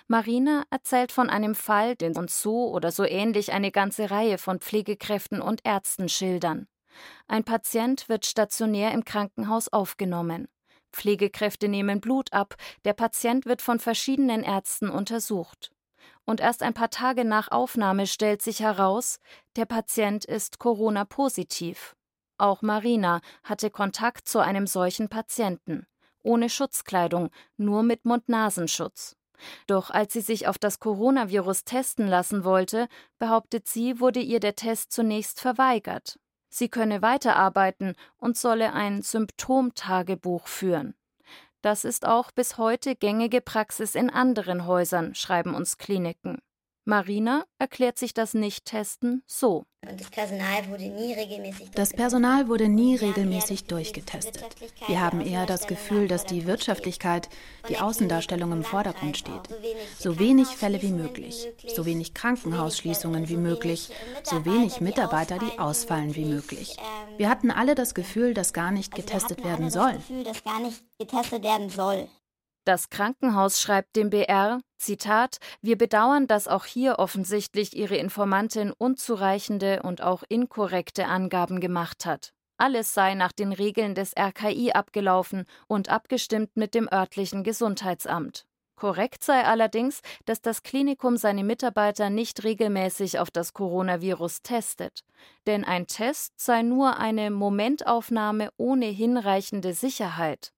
Marina 0.09 0.65
erzählt 0.71 1.13
von 1.13 1.31
einem 1.31 1.55
Fall, 1.55 1.95
den 1.95 2.17
uns 2.17 2.43
so 2.43 2.73
oder 2.73 2.91
so 2.91 3.05
ähnlich 3.05 3.53
eine 3.53 3.71
ganze 3.71 4.11
Reihe 4.11 4.37
von 4.37 4.59
Pflegekräften 4.59 5.41
und 5.41 5.61
Ärzten 5.63 6.09
schildern. 6.09 6.67
Ein 7.29 7.45
Patient 7.45 8.09
wird 8.09 8.27
stationär 8.27 8.91
im 8.91 9.05
Krankenhaus 9.05 9.69
aufgenommen. 9.69 10.49
Pflegekräfte 10.93 11.69
nehmen 11.69 12.01
Blut 12.01 12.33
ab, 12.33 12.57
der 12.85 12.95
Patient 12.95 13.47
wird 13.47 13.63
von 13.63 13.79
verschiedenen 13.79 14.43
Ärzten 14.43 14.91
untersucht. 14.91 15.71
Und 16.31 16.39
erst 16.39 16.63
ein 16.63 16.75
paar 16.75 16.91
Tage 16.91 17.25
nach 17.25 17.51
Aufnahme 17.51 18.07
stellt 18.07 18.41
sich 18.41 18.61
heraus, 18.61 19.19
der 19.57 19.65
Patient 19.65 20.25
ist 20.25 20.61
Corona-positiv. 20.61 21.97
Auch 22.39 22.63
Marina 22.63 23.21
hatte 23.43 23.69
Kontakt 23.69 24.29
zu 24.29 24.39
einem 24.39 24.69
solchen 24.69 25.09
Patienten. 25.09 25.89
Ohne 26.23 26.49
Schutzkleidung, 26.49 27.31
nur 27.57 27.83
mit 27.83 28.05
Mund-Nasenschutz. 28.05 29.17
Doch 29.67 29.91
als 29.91 30.13
sie 30.13 30.21
sich 30.21 30.47
auf 30.47 30.57
das 30.57 30.79
Coronavirus 30.79 31.65
testen 31.65 32.07
lassen 32.07 32.45
wollte, 32.45 32.87
behauptet 33.19 33.67
sie, 33.67 33.99
wurde 33.99 34.21
ihr 34.21 34.39
der 34.39 34.55
Test 34.55 34.93
zunächst 34.93 35.41
verweigert. 35.41 36.21
Sie 36.49 36.69
könne 36.69 37.03
weiterarbeiten 37.03 37.97
und 38.19 38.37
solle 38.37 38.73
ein 38.73 39.03
Symptomtagebuch 39.03 40.47
führen. 40.47 40.95
Das 41.63 41.85
ist 41.85 42.07
auch 42.07 42.31
bis 42.31 42.57
heute 42.57 42.97
gängige 42.97 43.41
Praxis 43.41 43.95
in 43.95 44.09
anderen 44.11 44.67
Häusern, 44.67 45.15
schreiben 45.15 45.55
uns 45.55 45.77
Kliniken. 45.77 46.39
Marina 46.85 47.45
erklärt 47.59 47.99
sich 47.99 48.15
das 48.15 48.35
Nicht-Testen 48.35 49.23
so. 49.27 49.65
Das 49.83 50.11
Personal 50.11 50.69
wurde 50.69 50.89
nie 50.89 51.15
regelmäßig 51.15 51.71
Das 51.71 51.93
Personal 51.93 52.49
wurde 52.49 52.69
nie 52.69 52.97
regelmäßig 52.97 53.65
durchgetestet. 53.65 54.45
Wir 54.87 55.01
haben 55.01 55.21
eher 55.21 55.47
das 55.47 55.67
Gefühl, 55.67 56.07
dass 56.07 56.27
die 56.27 56.47
Wirtschaftlichkeit, 56.47 57.29
die 57.69 57.79
Außendarstellung 57.79 58.53
im 58.53 58.65
Vordergrund 58.65 59.17
steht. 59.17 59.41
So 59.99 60.19
wenig 60.19 60.49
Fälle 60.49 60.83
wie 60.83 60.93
möglich, 60.93 61.49
so 61.75 61.87
wenig 61.87 62.13
Krankenhausschließungen 62.13 63.29
wie 63.29 63.39
möglich, 63.39 63.91
so 64.23 64.45
wenig 64.45 64.81
Mitarbeiter, 64.81 65.39
die 65.39 65.59
ausfallen 65.59 66.15
wie 66.15 66.27
möglich. 66.27 66.77
Wir 67.17 67.31
hatten 67.31 67.51
alle 67.51 67.75
das 67.75 67.95
Gefühl, 67.95 68.35
dass 68.35 68.53
gar 68.53 68.71
nicht 68.71 68.95
getestet 68.95 69.45
werden 69.45 69.71
soll. 69.71 69.99
Das 72.65 72.91
Krankenhaus 72.91 73.61
schreibt 73.61 73.97
dem 73.97 74.11
BR, 74.11 74.61
Zitat, 74.77 75.39
wir 75.63 75.79
bedauern, 75.79 76.27
dass 76.27 76.47
auch 76.47 76.67
hier 76.67 76.99
offensichtlich 76.99 77.75
Ihre 77.75 77.97
Informantin 77.97 78.73
unzureichende 78.73 79.83
und 79.83 80.03
auch 80.03 80.23
inkorrekte 80.29 81.07
Angaben 81.07 81.61
gemacht 81.61 82.05
hat. 82.05 82.33
Alles 82.59 82.93
sei 82.93 83.15
nach 83.15 83.33
den 83.33 83.53
Regeln 83.53 83.95
des 83.95 84.13
RKI 84.15 84.73
abgelaufen 84.73 85.47
und 85.67 85.89
abgestimmt 85.89 86.57
mit 86.57 86.75
dem 86.75 86.89
örtlichen 86.93 87.43
Gesundheitsamt. 87.43 88.45
Korrekt 88.77 89.25
sei 89.25 89.45
allerdings, 89.45 90.01
dass 90.27 90.41
das 90.41 90.63
Klinikum 90.63 91.17
seine 91.17 91.45
Mitarbeiter 91.45 92.09
nicht 92.09 92.45
regelmäßig 92.45 93.19
auf 93.19 93.31
das 93.31 93.53
Coronavirus 93.55 94.43
testet. 94.43 95.01
Denn 95.47 95.65
ein 95.65 95.87
Test 95.87 96.33
sei 96.39 96.63
nur 96.63 96.99
eine 96.99 97.31
Momentaufnahme 97.31 98.51
ohne 98.57 98.87
hinreichende 98.87 99.75
Sicherheit. 99.75 100.53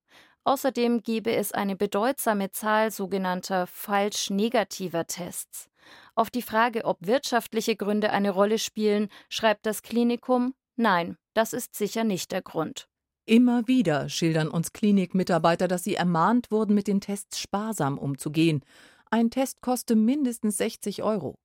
Außerdem 0.45 1.03
gebe 1.03 1.33
es 1.35 1.53
eine 1.53 1.77
bedeutsame 1.77 2.51
Zahl 2.51 2.91
sogenannter 2.91 3.67
falsch 3.67 4.31
negativer 4.31 5.07
Tests. 5.07 5.69
Auf 6.15 6.31
die 6.31 6.43
Frage, 6.43 6.85
ob 6.85 6.99
wirtschaftliche 7.07 7.77
Gründe 7.77 8.11
eine 8.11 8.31
Rolle 8.31 8.59
spielen, 8.59 9.09
schreibt 9.29 9.67
das 9.67 9.83
Klinikum 9.83 10.55
Nein, 10.77 11.17
das 11.35 11.53
ist 11.53 11.77
sicher 11.77 12.03
nicht 12.03 12.33
der 12.33 12.43
Grund. 12.43 12.89
Immer 13.25 13.69
wieder 13.69 14.09
schildern 14.09 14.49
uns 14.49 14.73
Klinikmitarbeiter, 14.73 15.69
dass 15.69 15.85
sie 15.85 15.95
ermahnt 15.95 16.51
wurden, 16.51 16.75
mit 16.75 16.89
den 16.89 17.01
Tests 17.01 17.39
sparsam 17.39 17.99
umzugehen. 17.99 18.65
Ein 19.11 19.31
Test 19.31 19.61
koste 19.61 19.95
mindestens 19.95 20.57
60 20.57 21.03
Euro. 21.05 21.37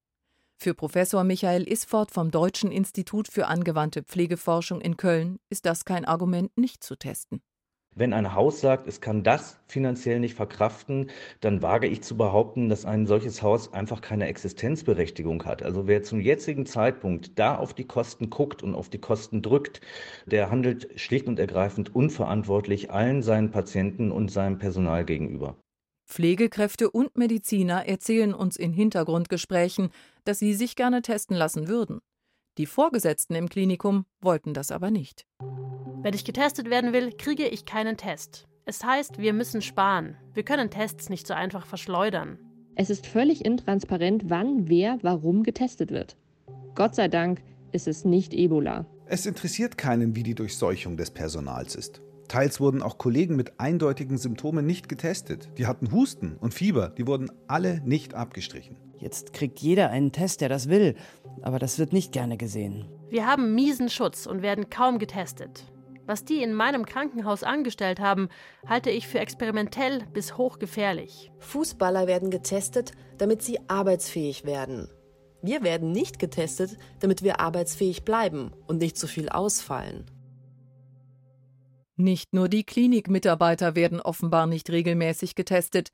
Für 0.56 0.74
Professor 0.74 1.24
Michael 1.24 1.68
Isford 1.68 2.10
vom 2.10 2.32
Deutschen 2.32 2.72
Institut 2.72 3.28
für 3.28 3.46
angewandte 3.46 4.02
Pflegeforschung 4.02 4.82
in 4.82 4.98
Köln 4.98 5.38
ist 5.50 5.68
das 5.68 5.86
kein 5.86 6.06
Argument, 6.06 6.58
nicht 6.58 6.84
zu 6.84 6.96
testen. 6.96 7.42
Wenn 7.98 8.14
ein 8.14 8.36
Haus 8.36 8.62
sagt, 8.62 8.88
es 8.88 9.02
kann 9.02 9.24
das 9.24 9.58
finanziell 9.66 10.20
nicht 10.20 10.36
verkraften, 10.36 11.10
dann 11.42 11.64
wage 11.64 11.88
ich 11.88 12.04
zu 12.04 12.16
behaupten, 12.16 12.70
dass 12.70 12.86
ein 12.86 13.08
solches 13.08 13.42
Haus 13.42 13.74
einfach 13.74 14.02
keine 14.02 14.28
Existenzberechtigung 14.28 15.44
hat. 15.46 15.64
Also 15.64 15.88
wer 15.88 16.04
zum 16.04 16.22
jetzigen 16.22 16.68
Zeitpunkt 16.68 17.40
da 17.40 17.56
auf 17.56 17.74
die 17.74 17.86
Kosten 17.86 18.30
guckt 18.30 18.62
und 18.62 18.76
auf 18.76 18.90
die 18.90 19.00
Kosten 19.00 19.42
drückt, 19.42 19.82
der 20.28 20.52
handelt 20.52 20.88
schlicht 21.00 21.28
und 21.28 21.40
ergreifend 21.40 21.96
unverantwortlich 21.96 22.92
allen 22.92 23.24
seinen 23.24 23.50
Patienten 23.50 24.12
und 24.12 24.30
seinem 24.30 24.60
Personal 24.60 25.04
gegenüber. 25.04 25.58
Pflegekräfte 26.06 26.92
und 26.92 27.18
Mediziner 27.18 27.88
erzählen 27.88 28.36
uns 28.36 28.58
in 28.58 28.74
Hintergrundgesprächen, 28.74 29.90
dass 30.24 30.38
sie 30.38 30.54
sich 30.54 30.76
gerne 30.76 31.02
testen 31.02 31.36
lassen 31.36 31.68
würden. 31.68 32.00
Die 32.60 32.68
Vorgesetzten 32.68 33.34
im 33.34 33.50
Klinikum 33.50 34.06
wollten 34.22 34.54
das 34.54 34.72
aber 34.72 34.92
nicht. 34.92 35.26
Wenn 36.04 36.14
ich 36.14 36.26
getestet 36.26 36.70
werden 36.70 36.94
will, 36.94 37.12
kriege 37.12 37.48
ich 37.48 37.66
keinen 37.66 37.98
Test. 37.98 38.48
Es 38.66 38.84
heißt, 38.84 39.18
wir 39.18 39.34
müssen 39.34 39.62
sparen. 39.62 40.16
Wir 40.34 40.44
können 40.44 40.70
Tests 40.70 41.10
nicht 41.10 41.26
so 41.26 41.34
einfach 41.34 41.66
verschleudern. 41.66 42.38
Es 42.76 42.92
ist 42.92 43.08
völlig 43.08 43.44
intransparent, 43.44 44.30
wann, 44.30 44.70
wer, 44.70 45.00
warum 45.02 45.42
getestet 45.42 45.90
wird. 45.90 46.16
Gott 46.76 46.94
sei 46.94 47.08
Dank 47.08 47.42
ist 47.72 47.88
es 47.88 48.06
nicht 48.06 48.34
Ebola. 48.34 48.86
Es 49.08 49.26
interessiert 49.26 49.78
keinen, 49.78 50.16
wie 50.16 50.22
die 50.22 50.36
Durchseuchung 50.36 50.98
des 50.98 51.10
Personals 51.10 51.76
ist. 51.76 52.02
Teils 52.28 52.60
wurden 52.60 52.84
auch 52.84 53.00
Kollegen 53.00 53.36
mit 53.36 53.60
eindeutigen 53.60 54.18
Symptomen 54.18 54.66
nicht 54.66 54.90
getestet. 54.90 55.50
Die 55.58 55.66
hatten 55.66 55.92
Husten 55.92 56.36
und 56.40 56.54
Fieber, 56.54 56.90
die 56.90 57.08
wurden 57.08 57.32
alle 57.48 57.82
nicht 57.86 58.14
abgestrichen. 58.14 58.78
Jetzt 59.00 59.34
kriegt 59.34 59.60
jeder 59.60 59.90
einen 59.90 60.12
Test, 60.12 60.42
der 60.42 60.50
das 60.50 60.70
will, 60.70 60.96
aber 61.42 61.58
das 61.58 61.80
wird 61.80 61.94
nicht 61.94 62.12
gerne 62.12 62.38
gesehen. 62.38 62.86
Wir 63.10 63.26
haben 63.26 63.56
miesen 63.56 63.90
Schutz 63.90 64.28
und 64.28 64.42
werden 64.42 64.70
kaum 64.70 65.00
getestet. 65.00 65.64
Was 66.08 66.24
die 66.24 66.42
in 66.42 66.54
meinem 66.54 66.86
Krankenhaus 66.86 67.44
angestellt 67.44 68.00
haben, 68.00 68.30
halte 68.66 68.90
ich 68.90 69.10
für 69.10 69.20
experimentell 69.20 70.06
bis 70.14 70.38
hochgefährlich. 70.38 71.34
Fußballer 71.40 72.08
werden 72.08 72.32
getestet, 72.32 72.94
damit 73.18 73.42
sie 73.42 73.60
arbeitsfähig 73.68 74.46
werden. 74.46 74.90
Wir 75.42 75.64
werden 75.64 75.92
nicht 75.92 76.18
getestet, 76.18 76.78
damit 77.02 77.24
wir 77.24 77.42
arbeitsfähig 77.42 78.06
bleiben 78.06 78.54
und 78.68 78.78
nicht 78.78 78.98
zu 78.98 79.06
viel 79.06 79.28
ausfallen. 79.28 80.06
Nicht 81.98 82.34
nur 82.34 82.48
die 82.48 82.64
Klinikmitarbeiter 82.64 83.76
werden 83.76 84.00
offenbar 84.00 84.48
nicht 84.48 84.70
regelmäßig 84.70 85.36
getestet. 85.36 85.90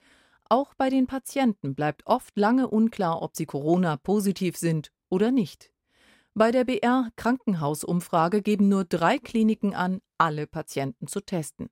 Auch 0.47 0.75
bei 0.75 0.89
den 0.89 1.07
Patienten 1.07 1.73
bleibt 1.73 2.05
oft 2.05 2.37
lange 2.37 2.67
unklar, 2.67 3.23
ob 3.23 3.35
sie 3.35 3.47
Corona-positiv 3.47 4.57
sind 4.57 4.91
oder 5.09 5.31
nicht. 5.31 5.72
Bei 6.35 6.49
der 6.49 6.63
BR 6.65 7.11
Krankenhausumfrage 7.15 8.41
geben 8.41 8.67
nur 8.67 8.85
drei 8.85 9.19
Kliniken 9.19 9.75
an, 9.75 10.01
alle 10.17 10.47
Patienten 10.47 11.05
zu 11.05 11.21
testen. 11.21 11.69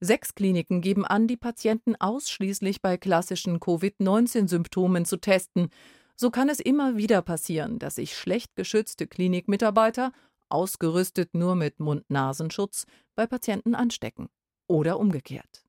Sechs 0.00 0.34
Kliniken 0.34 0.80
geben 0.80 1.04
an, 1.04 1.26
die 1.26 1.36
Patienten 1.36 1.94
ausschließlich 1.94 2.80
bei 2.80 2.96
klassischen 2.96 3.60
Covid-19-Symptomen 3.60 5.04
zu 5.04 5.18
testen. 5.18 5.68
So 6.16 6.30
kann 6.30 6.48
es 6.48 6.58
immer 6.58 6.96
wieder 6.96 7.20
passieren, 7.20 7.78
dass 7.78 7.96
sich 7.96 8.16
schlecht 8.16 8.56
geschützte 8.56 9.06
Klinikmitarbeiter 9.06 10.12
ausgerüstet 10.48 11.34
nur 11.34 11.54
mit 11.54 11.78
Mund-Nasenschutz, 11.78 12.86
bei 13.14 13.26
Patienten 13.26 13.74
anstecken. 13.74 14.30
Oder 14.68 14.98
umgekehrt. 14.98 15.67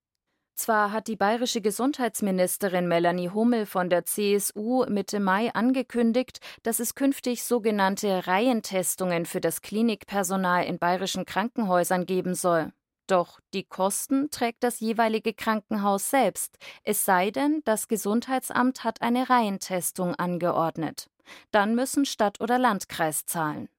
Zwar 0.60 0.92
hat 0.92 1.08
die 1.08 1.16
bayerische 1.16 1.62
Gesundheitsministerin 1.62 2.86
Melanie 2.86 3.30
Hummel 3.30 3.66
von 3.66 3.89
der 3.89 4.04
CSU 4.04 4.84
Mitte 4.89 5.22
Mai 5.22 5.54
angekündigt, 5.54 6.42
dass 6.63 6.82
es 6.82 6.96
künftig 6.96 7.46
sogenannte 7.46 8.28
Reihentestungen 8.28 9.25
für 9.25 9.39
das 9.39 9.62
Klinikpersonal 9.62 10.66
in 10.66 10.78
bayerischen 10.78 11.24
Krankenhäusern 11.24 12.06
geben 12.06 12.36
soll. 12.36 12.74
Doch 13.08 13.39
die 13.54 13.63
Kosten 13.63 14.32
trägt 14.32 14.66
das 14.66 14.82
jeweilige 14.82 15.34
Krankenhaus 15.34 16.10
selbst, 16.10 16.58
es 16.84 17.06
sei 17.06 17.32
denn, 17.32 17.62
das 17.63 17.88
Gesundheitsamt 17.88 18.84
hat 18.84 19.02
eine 19.02 19.30
Reihentestung 19.30 20.13
angeordnet. 20.15 21.10
Dann 21.52 21.74
müssen 21.74 22.04
Stadt 22.04 22.41
oder 22.41 22.60
Landkreis 22.60 23.26
zahlen. 23.26 23.69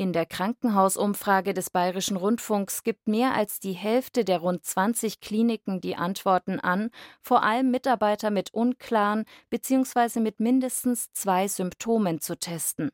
In 0.00 0.14
der 0.14 0.24
Krankenhausumfrage 0.24 1.52
des 1.52 1.68
Bayerischen 1.68 2.16
Rundfunks 2.16 2.84
gibt 2.84 3.06
mehr 3.06 3.34
als 3.34 3.60
die 3.60 3.74
Hälfte 3.74 4.24
der 4.24 4.38
rund 4.38 4.64
20 4.64 5.20
Kliniken 5.20 5.82
die 5.82 5.94
Antworten 5.94 6.58
an, 6.58 6.88
vor 7.20 7.42
allem 7.42 7.70
Mitarbeiter 7.70 8.30
mit 8.30 8.54
unklaren 8.54 9.26
bzw. 9.50 10.20
mit 10.20 10.40
mindestens 10.40 11.12
zwei 11.12 11.48
Symptomen 11.48 12.18
zu 12.18 12.38
testen. 12.38 12.92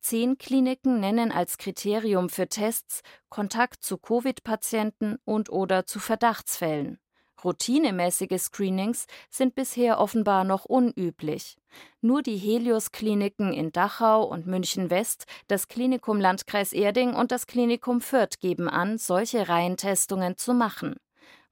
Zehn 0.00 0.36
Kliniken 0.36 0.98
nennen 0.98 1.30
als 1.30 1.58
Kriterium 1.58 2.28
für 2.28 2.48
Tests 2.48 3.02
Kontakt 3.28 3.84
zu 3.84 3.96
Covid-Patienten 3.96 5.18
und 5.24 5.50
oder 5.50 5.86
zu 5.86 6.00
Verdachtsfällen. 6.00 6.98
Routinemäßige 7.44 8.38
Screenings 8.38 9.06
sind 9.30 9.54
bisher 9.54 10.00
offenbar 10.00 10.44
noch 10.44 10.64
unüblich. 10.64 11.56
Nur 12.00 12.22
die 12.22 12.36
Helios-Kliniken 12.36 13.52
in 13.52 13.70
Dachau 13.72 14.24
und 14.24 14.46
München 14.46 14.90
West, 14.90 15.26
das 15.46 15.68
Klinikum 15.68 16.20
Landkreis 16.20 16.72
Erding 16.72 17.14
und 17.14 17.30
das 17.30 17.46
Klinikum 17.46 18.00
Fürth 18.00 18.40
geben 18.40 18.68
an, 18.68 18.98
solche 18.98 19.48
Reihentestungen 19.48 20.36
zu 20.36 20.54
machen. 20.54 20.96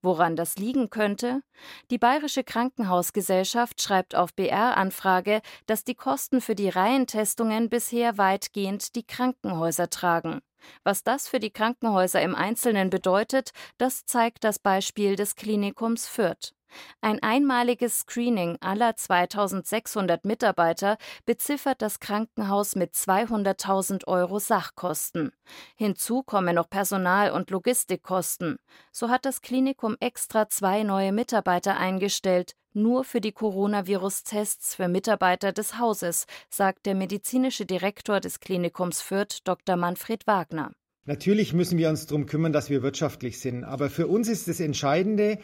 Woran 0.03 0.37
das 0.37 0.57
liegen 0.57 0.91
könnte? 0.91 1.43
Die 1.91 1.99
Bayerische 1.99 2.45
Krankenhausgesellschaft 2.45 3.83
schreibt 3.83 4.15
auf 4.15 4.35
BR-Anfrage, 4.35 5.41
dass 5.67 5.85
die 5.85 5.95
Kosten 5.95 6.41
für 6.41 6.55
die 6.55 6.69
Reihentestungen 6.69 7.69
bisher 7.69 8.19
weitgehend 8.19 8.95
die 8.95 9.05
Krankenhäuser 9.05 9.91
tragen. 9.91 10.43
Was 10.85 11.03
das 11.03 11.29
für 11.29 11.41
die 11.41 11.51
Krankenhäuser 11.51 12.23
im 12.23 12.35
Einzelnen 12.35 12.91
bedeutet, 12.91 13.51
das 13.79 14.05
zeigt 14.05 14.45
das 14.45 14.59
Beispiel 14.59 15.17
des 15.17 15.37
Klinikums 15.37 16.07
Fürth. 16.09 16.53
Ein 17.01 17.23
einmaliges 17.23 18.01
Screening 18.01 18.59
aller 18.61 18.97
2600 18.97 20.25
Mitarbeiter 20.25 20.99
beziffert 21.25 21.83
das 21.83 22.01
Krankenhaus 22.01 22.75
mit 22.75 22.95
200.000 22.95 24.07
Euro 24.07 24.39
Sachkosten. 24.39 25.33
Hinzu 25.77 26.23
kommen 26.23 26.55
noch 26.55 26.69
Personal- 26.69 27.31
und 27.31 27.51
Logistikkosten. 27.51 28.59
So 28.93 29.09
hat 29.09 29.25
das 29.25 29.41
Klinikum 29.41 29.97
extra 30.01 30.49
zwei 30.49 30.83
neue 30.83 31.13
Mitarbeiter 31.13 31.77
eingestellt, 31.77 32.55
nur 32.77 33.03
für 33.03 33.21
die 33.21 33.33
Coronavirus-Tests 33.33 34.75
für 34.77 34.87
Mitarbeiter 34.87 35.53
des 35.53 35.79
Hauses, 35.79 36.27
sagt 36.51 36.87
der 36.87 36.95
medizinische 36.95 37.67
Direktor 37.67 38.21
des 38.21 38.39
Klinikums 38.41 39.01
Fürth, 39.01 39.41
Dr. 39.45 39.77
Manfred 39.77 40.27
Wagner. 40.27 40.73
Natürlich 41.07 41.53
müssen 41.53 41.79
wir 41.79 41.89
uns 41.89 42.07
darum 42.07 42.27
kümmern, 42.27 42.53
dass 42.53 42.69
wir 42.69 42.83
wirtschaftlich 42.83 43.41
sind. 43.41 43.65
Aber 43.65 43.91
für 43.91 44.07
uns 44.07 44.29
ist 44.29 44.49
das 44.49 44.61
Entscheidende, 44.61 45.39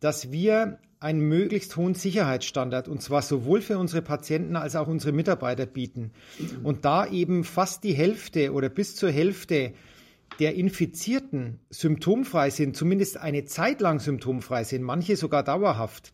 dass 0.00 0.30
wir 0.30 0.78
einen 1.00 1.20
möglichst 1.20 1.76
hohen 1.76 1.94
Sicherheitsstandard, 1.94 2.88
und 2.88 3.02
zwar 3.02 3.22
sowohl 3.22 3.60
für 3.60 3.78
unsere 3.78 4.02
Patienten 4.02 4.56
als 4.56 4.76
auch 4.76 4.88
unsere 4.88 5.12
Mitarbeiter 5.12 5.66
bieten. 5.66 6.12
Und 6.62 6.84
da 6.84 7.06
eben 7.06 7.44
fast 7.44 7.84
die 7.84 7.92
Hälfte 7.92 8.52
oder 8.52 8.68
bis 8.68 8.94
zur 8.96 9.10
Hälfte 9.10 9.72
der 10.38 10.54
Infizierten 10.54 11.60
symptomfrei 11.70 12.50
sind, 12.50 12.76
zumindest 12.76 13.16
eine 13.18 13.44
Zeit 13.44 13.80
lang 13.80 14.00
symptomfrei 14.00 14.64
sind, 14.64 14.82
manche 14.82 15.16
sogar 15.16 15.42
dauerhaft, 15.42 16.12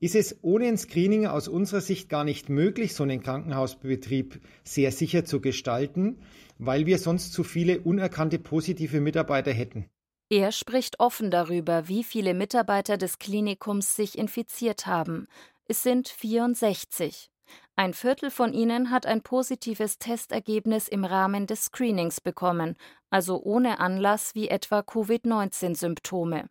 ist 0.00 0.14
es 0.14 0.38
ohne 0.42 0.66
ein 0.66 0.78
Screening 0.78 1.26
aus 1.26 1.48
unserer 1.48 1.80
Sicht 1.80 2.08
gar 2.08 2.24
nicht 2.24 2.48
möglich, 2.48 2.94
so 2.94 3.02
einen 3.02 3.22
Krankenhausbetrieb 3.22 4.40
sehr 4.64 4.92
sicher 4.92 5.24
zu 5.24 5.40
gestalten, 5.40 6.18
weil 6.58 6.86
wir 6.86 6.98
sonst 6.98 7.32
zu 7.32 7.44
viele 7.44 7.80
unerkannte 7.80 8.38
positive 8.38 9.00
Mitarbeiter 9.00 9.52
hätten. 9.52 9.86
Er 10.30 10.52
spricht 10.52 11.00
offen 11.00 11.30
darüber, 11.30 11.88
wie 11.88 12.04
viele 12.04 12.34
Mitarbeiter 12.34 12.98
des 12.98 13.18
Klinikums 13.18 13.96
sich 13.96 14.18
infiziert 14.18 14.86
haben. 14.86 15.26
Es 15.66 15.82
sind 15.82 16.08
64. 16.08 17.30
Ein 17.76 17.94
Viertel 17.94 18.30
von 18.30 18.52
ihnen 18.52 18.90
hat 18.90 19.06
ein 19.06 19.22
positives 19.22 19.98
Testergebnis 19.98 20.86
im 20.88 21.04
Rahmen 21.04 21.46
des 21.46 21.66
Screenings 21.66 22.20
bekommen, 22.20 22.76
also 23.08 23.40
ohne 23.42 23.80
Anlass 23.80 24.34
wie 24.34 24.48
etwa 24.48 24.80
Covid-19-Symptome. 24.80 26.48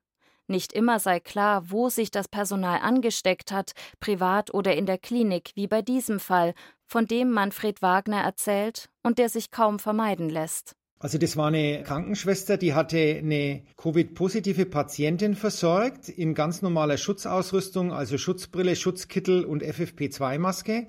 Nicht 0.47 0.71
immer 0.71 0.99
sei 0.99 1.19
klar, 1.19 1.69
wo 1.69 1.89
sich 1.89 2.09
das 2.09 2.27
Personal 2.27 2.79
angesteckt 2.79 3.51
hat, 3.51 3.73
privat 3.99 4.53
oder 4.53 4.75
in 4.75 4.85
der 4.85 4.97
Klinik, 4.97 5.51
wie 5.55 5.67
bei 5.67 5.81
diesem 5.81 6.19
Fall, 6.19 6.53
von 6.85 7.05
dem 7.05 7.31
Manfred 7.31 7.81
Wagner 7.81 8.21
erzählt 8.21 8.89
und 9.03 9.17
der 9.17 9.27
sich 9.27 9.51
kaum 9.51 9.77
vermeiden 9.77 10.29
lässt. 10.29 10.75
Also 10.99 11.19
das 11.19 11.37
war 11.37 11.47
eine 11.47 11.83
Krankenschwester, 11.83 12.57
die 12.57 12.73
hatte 12.73 12.97
eine 12.97 13.61
Covid-positive 13.75 14.65
Patientin 14.65 15.35
versorgt 15.35 16.09
in 16.09 16.33
ganz 16.33 16.63
normaler 16.63 16.97
Schutzausrüstung, 16.97 17.91
also 17.91 18.17
Schutzbrille, 18.17 18.75
Schutzkittel 18.75 19.45
und 19.45 19.63
FFP2-Maske. 19.63 20.87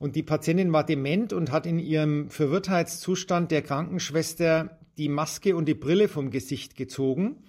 Und 0.00 0.16
die 0.16 0.24
Patientin 0.24 0.72
war 0.72 0.84
dement 0.84 1.32
und 1.32 1.52
hat 1.52 1.66
in 1.66 1.78
ihrem 1.78 2.30
Verwirrtheitszustand 2.30 3.52
der 3.52 3.62
Krankenschwester 3.62 4.78
die 4.96 5.08
Maske 5.08 5.54
und 5.54 5.66
die 5.66 5.74
Brille 5.74 6.08
vom 6.08 6.30
Gesicht 6.30 6.74
gezogen. 6.74 7.44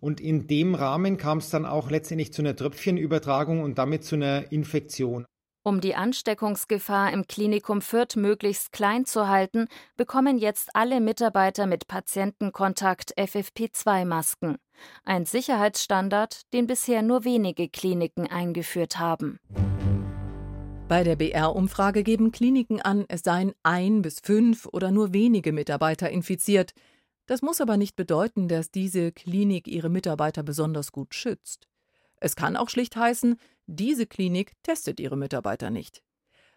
Und 0.00 0.20
in 0.20 0.46
dem 0.46 0.74
Rahmen 0.74 1.16
kam 1.16 1.38
es 1.38 1.50
dann 1.50 1.66
auch 1.66 1.90
letztendlich 1.90 2.32
zu 2.32 2.42
einer 2.42 2.54
Tröpfchenübertragung 2.54 3.62
und 3.62 3.78
damit 3.78 4.04
zu 4.04 4.14
einer 4.14 4.52
Infektion. 4.52 5.26
Um 5.64 5.80
die 5.80 5.96
Ansteckungsgefahr 5.96 7.12
im 7.12 7.26
Klinikum 7.26 7.82
Fürth 7.82 8.16
möglichst 8.16 8.72
klein 8.72 9.04
zu 9.04 9.28
halten, 9.28 9.66
bekommen 9.96 10.38
jetzt 10.38 10.70
alle 10.72 11.00
Mitarbeiter 11.00 11.66
mit 11.66 11.88
Patientenkontakt 11.88 13.12
FFP2-Masken. 13.18 14.56
Ein 15.04 15.26
Sicherheitsstandard, 15.26 16.52
den 16.54 16.68
bisher 16.68 17.02
nur 17.02 17.24
wenige 17.24 17.68
Kliniken 17.68 18.26
eingeführt 18.28 18.98
haben. 18.98 19.38
Bei 20.88 21.04
der 21.04 21.16
BR-Umfrage 21.16 22.02
geben 22.02 22.32
Kliniken 22.32 22.80
an, 22.80 23.04
es 23.08 23.20
seien 23.20 23.52
ein 23.62 24.00
bis 24.00 24.20
fünf 24.20 24.66
oder 24.72 24.90
nur 24.90 25.12
wenige 25.12 25.52
Mitarbeiter 25.52 26.08
infiziert. 26.08 26.72
Das 27.28 27.42
muss 27.42 27.60
aber 27.60 27.76
nicht 27.76 27.94
bedeuten, 27.94 28.48
dass 28.48 28.70
diese 28.70 29.12
Klinik 29.12 29.68
ihre 29.68 29.90
Mitarbeiter 29.90 30.42
besonders 30.42 30.92
gut 30.92 31.14
schützt. 31.14 31.68
Es 32.16 32.36
kann 32.36 32.56
auch 32.56 32.70
schlicht 32.70 32.96
heißen, 32.96 33.36
diese 33.66 34.06
Klinik 34.06 34.54
testet 34.62 34.98
ihre 34.98 35.18
Mitarbeiter 35.18 35.68
nicht. 35.68 36.02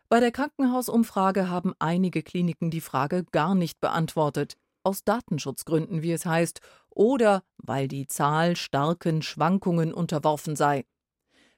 Bei 0.08 0.22
der 0.22 0.32
Krankenhausumfrage 0.32 1.50
haben 1.50 1.74
einige 1.80 2.24
Kliniken 2.24 2.72
die 2.72 2.80
Frage 2.80 3.26
gar 3.34 3.54
nicht 3.54 3.82
beantwortet, 3.82 4.56
aus 4.84 5.04
Datenschutzgründen, 5.04 6.04
wie 6.04 6.14
es 6.14 6.26
heißt, 6.26 6.62
oder 6.90 7.44
weil 7.58 7.90
die 7.90 8.08
Zahl 8.08 8.56
starken 8.56 9.22
Schwankungen 9.22 9.94
unterworfen 9.94 10.56
sei. 10.56 10.86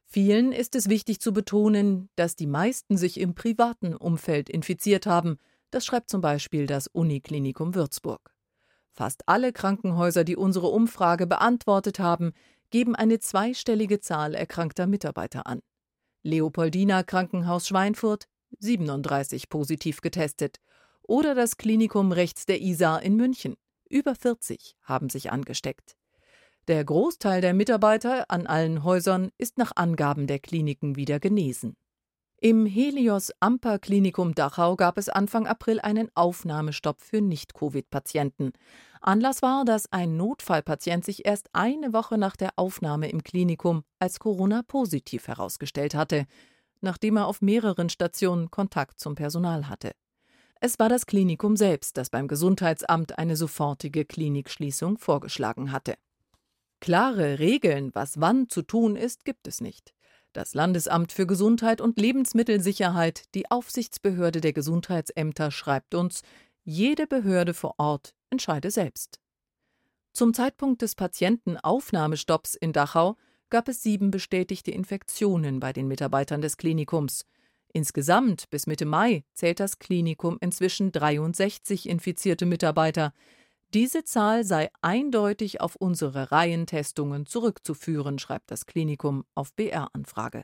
Vielen 0.05 0.51
ist 0.51 0.73
es 0.73 0.89
wichtig 0.89 1.21
zu 1.21 1.33
betonen, 1.33 2.09
dass 2.15 2.35
die 2.35 2.47
meisten 2.47 2.97
sich 2.97 3.19
im 3.19 3.35
privaten 3.35 3.95
Umfeld 3.95 4.49
infiziert 4.49 5.05
haben. 5.05 5.37
Das 5.69 5.85
schreibt 5.85 6.09
zum 6.09 6.21
Beispiel 6.21 6.65
das 6.65 6.87
Uniklinikum 6.87 7.75
Würzburg. 7.75 8.32
Fast 8.93 9.27
alle 9.27 9.51
Krankenhäuser, 9.51 10.23
die 10.23 10.35
unsere 10.35 10.67
Umfrage 10.67 11.27
beantwortet 11.27 11.99
haben, 11.99 12.33
geben 12.69 12.95
eine 12.95 13.19
zweistellige 13.19 13.99
Zahl 13.99 14.35
erkrankter 14.35 14.87
Mitarbeiter 14.87 15.47
an. 15.47 15.61
Leopoldina 16.21 17.03
Krankenhaus 17.03 17.67
Schweinfurt 17.67 18.27
37 18.59 19.49
positiv 19.49 20.01
getestet 20.01 20.57
oder 21.01 21.35
das 21.35 21.57
Klinikum 21.57 22.11
rechts 22.11 22.45
der 22.45 22.61
Isar 22.61 23.01
in 23.01 23.15
München 23.15 23.55
über 23.89 24.15
40 24.15 24.75
haben 24.83 25.09
sich 25.09 25.31
angesteckt. 25.31 25.95
Der 26.67 26.83
Großteil 26.83 27.41
der 27.41 27.53
Mitarbeiter 27.53 28.25
an 28.31 28.47
allen 28.47 28.83
Häusern 28.83 29.31
ist 29.37 29.57
nach 29.57 29.73
Angaben 29.75 30.27
der 30.27 30.39
Kliniken 30.39 30.95
wieder 30.95 31.19
genesen. 31.19 31.75
Im 32.45 32.65
Helios 32.65 33.31
Amper 33.39 33.79
Klinikum 33.79 34.35
Dachau 34.35 34.75
gab 34.75 34.97
es 34.97 35.07
Anfang 35.07 35.47
April 35.47 35.79
einen 35.79 36.09
Aufnahmestopp 36.13 36.99
für 36.99 37.21
Nicht-Covid-Patienten. 37.21 38.51
Anlass 38.99 39.41
war, 39.41 39.63
dass 39.63 39.89
ein 39.93 40.17
Notfallpatient 40.17 41.05
sich 41.05 41.25
erst 41.25 41.47
eine 41.53 41.93
Woche 41.93 42.17
nach 42.17 42.35
der 42.35 42.49
Aufnahme 42.57 43.07
im 43.07 43.23
Klinikum 43.23 43.85
als 43.97 44.19
Corona-positiv 44.19 45.29
herausgestellt 45.29 45.95
hatte, 45.95 46.25
nachdem 46.81 47.15
er 47.15 47.27
auf 47.27 47.41
mehreren 47.41 47.87
Stationen 47.87 48.51
Kontakt 48.51 48.99
zum 48.99 49.15
Personal 49.15 49.69
hatte. 49.69 49.93
Es 50.59 50.77
war 50.79 50.89
das 50.89 51.05
Klinikum 51.05 51.55
selbst, 51.55 51.95
das 51.95 52.09
beim 52.09 52.27
Gesundheitsamt 52.27 53.17
eine 53.17 53.37
sofortige 53.37 54.03
Klinikschließung 54.03 54.97
vorgeschlagen 54.97 55.71
hatte. 55.71 55.93
Klare 56.81 57.39
Regeln, 57.39 57.91
was 57.95 58.19
wann 58.19 58.49
zu 58.49 58.63
tun 58.63 58.97
ist, 58.97 59.23
gibt 59.23 59.47
es 59.47 59.61
nicht. 59.61 59.93
Das 60.33 60.55
Landesamt 60.55 61.11
für 61.11 61.27
Gesundheit 61.27 61.79
und 61.79 61.99
Lebensmittelsicherheit, 61.99 63.23
die 63.35 63.51
Aufsichtsbehörde 63.51 64.41
der 64.41 64.51
Gesundheitsämter, 64.51 65.51
schreibt 65.51 65.93
uns, 65.93 66.23
jede 66.63 67.05
Behörde 67.05 67.53
vor 67.53 67.75
Ort 67.77 68.15
entscheide 68.31 68.71
selbst. 68.71 69.19
Zum 70.11 70.33
Zeitpunkt 70.33 70.81
des 70.81 70.95
Patientenaufnahmestopps 70.95 72.55
in 72.55 72.73
Dachau 72.73 73.15
gab 73.51 73.67
es 73.67 73.83
sieben 73.83 74.09
bestätigte 74.09 74.71
Infektionen 74.71 75.59
bei 75.59 75.71
den 75.71 75.87
Mitarbeitern 75.87 76.41
des 76.41 76.57
Klinikums. 76.57 77.25
Insgesamt 77.71 78.49
bis 78.49 78.65
Mitte 78.65 78.85
Mai 78.85 79.25
zählt 79.33 79.59
das 79.59 79.77
Klinikum 79.77 80.37
inzwischen 80.41 80.91
63 80.91 81.87
infizierte 81.87 82.47
Mitarbeiter. 82.47 83.13
Diese 83.73 84.03
Zahl 84.03 84.43
sei 84.43 84.69
eindeutig 84.83 85.59
auf 85.59 85.75
unsere 85.75 86.31
Reihentestungen 86.31 87.25
zurückzuführen, 87.25 88.19
schreibt 88.19 88.51
das 88.51 88.67
Klinikum 88.67 89.25
auf 89.33 89.51
BR-Anfrage. 89.55 90.43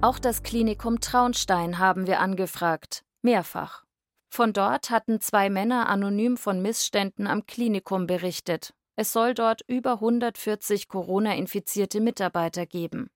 Auch 0.00 0.18
das 0.18 0.42
Klinikum 0.42 0.98
Traunstein 0.98 1.78
haben 1.78 2.08
wir 2.08 2.18
angefragt, 2.18 3.04
mehrfach. 3.22 3.84
Von 4.30 4.52
dort 4.52 4.90
hatten 4.90 5.20
zwei 5.20 5.48
Männer 5.48 5.88
anonym 5.88 6.36
von 6.36 6.60
Missständen 6.60 7.28
am 7.28 7.46
Klinikum 7.46 8.08
berichtet. 8.08 8.74
Es 8.96 9.12
soll 9.12 9.34
dort 9.34 9.62
über 9.68 9.92
140 9.92 10.88
Corona-infizierte 10.88 12.00
Mitarbeiter 12.00 12.66
geben. 12.66 13.10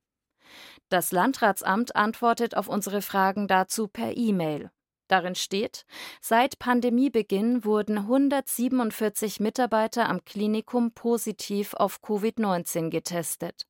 Das 0.91 1.11
Landratsamt 1.11 1.97
antwortet 1.97 2.57
auf 2.57 2.69
unsere 2.69 3.03
Fragen 3.03 3.49
dazu 3.49 3.89
per 3.89 4.17
E-Mail. 4.17 4.71
Darin 5.09 5.35
steht, 5.35 5.85
seit 6.21 6.59
Pandemiebeginn 6.59 7.65
wurden 7.65 7.99
147 7.99 9.39
Mitarbeiter 9.41 10.09
am 10.09 10.25
Klinikum 10.25 10.93
positiv 10.93 11.75
auf 11.75 12.01
Covid-19 12.03 12.91
getestet. 12.91 13.67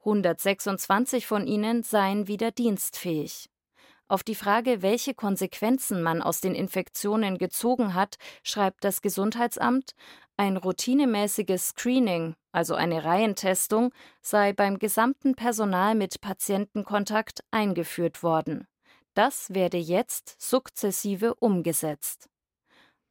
126 0.00 1.26
von 1.26 1.46
ihnen 1.46 1.82
seien 1.82 2.26
wieder 2.26 2.50
dienstfähig. 2.50 3.48
Auf 4.08 4.24
die 4.24 4.34
Frage, 4.34 4.82
welche 4.82 5.14
Konsequenzen 5.14 6.02
man 6.02 6.20
aus 6.20 6.40
den 6.40 6.56
Infektionen 6.56 7.38
gezogen 7.38 7.94
hat, 7.94 8.16
schreibt 8.42 8.82
das 8.82 9.02
Gesundheitsamt, 9.02 9.92
ein 10.36 10.56
routinemäßiges 10.56 11.68
Screening, 11.68 12.34
also 12.50 12.74
eine 12.74 13.04
Reihentestung, 13.04 13.92
sei 14.20 14.52
beim 14.52 14.80
gesamten 14.80 15.36
Personal 15.36 15.94
mit 15.94 16.20
Patientenkontakt 16.20 17.44
eingeführt 17.52 18.24
worden. 18.24 18.66
Das 19.14 19.52
werde 19.54 19.78
jetzt 19.78 20.36
sukzessive 20.40 21.34
umgesetzt. 21.34 22.28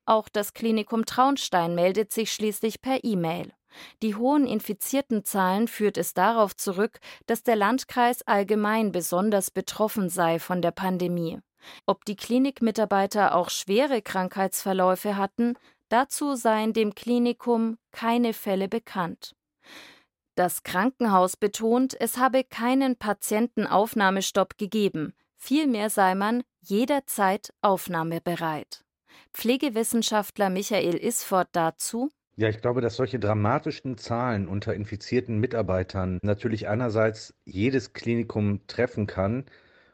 Auch 0.06 0.30
das 0.30 0.54
Klinikum 0.54 1.06
Traunstein 1.06 1.76
meldet 1.76 2.12
sich 2.12 2.34
schließlich 2.34 2.82
per 2.82 3.04
E-Mail. 3.04 3.54
Die 4.02 4.16
hohen 4.16 4.48
infizierten 4.48 5.24
Zahlen 5.24 5.68
führt 5.68 5.98
es 5.98 6.14
darauf 6.14 6.56
zurück, 6.56 7.00
dass 7.28 7.44
der 7.44 7.56
Landkreis 7.56 8.24
allgemein 8.24 8.92
besonders 8.92 9.52
betroffen 9.52 10.10
sei 10.10 10.40
von 10.40 10.62
der 10.62 10.72
Pandemie. 10.72 11.40
Ob 11.86 12.06
die 12.06 12.16
Klinikmitarbeiter 12.16 13.36
auch 13.36 13.50
schwere 13.50 14.02
Krankheitsverläufe 14.02 15.18
hatten, 15.18 15.56
dazu 15.90 16.36
seien 16.36 16.74
dem 16.74 16.96
Klinikum 16.96 17.78
keine 17.92 18.34
Fälle 18.34 18.68
bekannt. 18.68 19.36
Das 20.36 20.64
Krankenhaus 20.64 21.36
betont, 21.36 22.00
es 22.00 22.18
habe 22.18 22.44
keinen 22.46 22.96
Patientenaufnahmestopp 22.96 24.58
gegeben, 24.58 25.14
Vielmehr 25.40 25.90
sei 25.90 26.14
man 26.16 26.44
jederzeit 26.62 27.54
aufnahmebereit. 27.62 28.84
Pflegewissenschaftler 29.34 30.50
Michael 30.50 30.96
Isford 30.96 31.48
dazu 31.54 32.10
ja, 32.40 32.48
ich 32.48 32.62
glaube, 32.62 32.80
dass 32.80 32.96
solche 32.96 33.20
dramatischen 33.20 33.98
Zahlen 33.98 34.48
unter 34.48 34.74
infizierten 34.74 35.40
Mitarbeitern 35.40 36.20
natürlich 36.22 36.70
einerseits 36.70 37.34
jedes 37.44 37.92
Klinikum 37.92 38.66
treffen 38.66 39.08
kann 39.08 39.44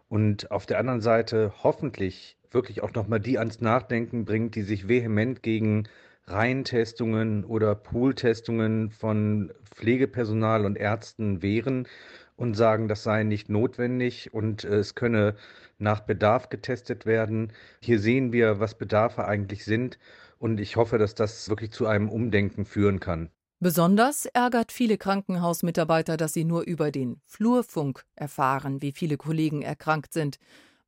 und 0.09 0.51
auf 0.51 0.67
der 0.67 0.77
anderen 0.77 1.01
Seite 1.01 1.53
hoffentlich 1.63 2.37
wirklich 2.51 2.83
auch 2.83 2.93
nochmal 2.93 3.19
die 3.19 3.39
ans 3.39 3.61
Nachdenken 3.61 4.25
bringt, 4.25 4.53
die 4.53 4.61
sich 4.61 4.87
vehement 4.87 5.41
gegen 5.41 5.87
Reihentestungen 6.27 7.45
oder 7.45 7.73
Pooltestungen 7.73 8.91
von 8.91 9.51
Pflegepersonal 9.73 10.65
und 10.65 10.75
Ärzten 10.75 11.41
wehren 11.41 11.87
und 12.35 12.55
sagen, 12.55 12.87
das 12.87 13.03
sei 13.03 13.23
nicht 13.23 13.49
notwendig 13.49 14.33
und 14.33 14.63
äh, 14.63 14.75
es 14.75 14.95
könne 14.95 15.35
nach 15.77 16.01
Bedarf 16.01 16.49
getestet 16.49 17.05
werden. 17.05 17.51
Hier 17.81 17.99
sehen 17.99 18.31
wir, 18.33 18.59
was 18.59 18.77
Bedarfe 18.77 19.25
eigentlich 19.25 19.65
sind 19.65 19.97
und 20.39 20.59
ich 20.59 20.75
hoffe, 20.75 20.97
dass 20.97 21.15
das 21.15 21.49
wirklich 21.49 21.71
zu 21.71 21.87
einem 21.87 22.09
Umdenken 22.09 22.65
führen 22.65 22.99
kann. 22.99 23.29
Besonders 23.59 24.25
ärgert 24.25 24.71
viele 24.71 24.97
Krankenhausmitarbeiter, 24.97 26.17
dass 26.17 26.33
sie 26.33 26.43
nur 26.43 26.63
über 26.63 26.91
den 26.91 27.21
Flurfunk 27.25 28.03
erfahren, 28.15 28.81
wie 28.81 28.91
viele 28.91 29.17
Kollegen 29.17 29.61
erkrankt 29.61 30.13
sind. 30.13 30.37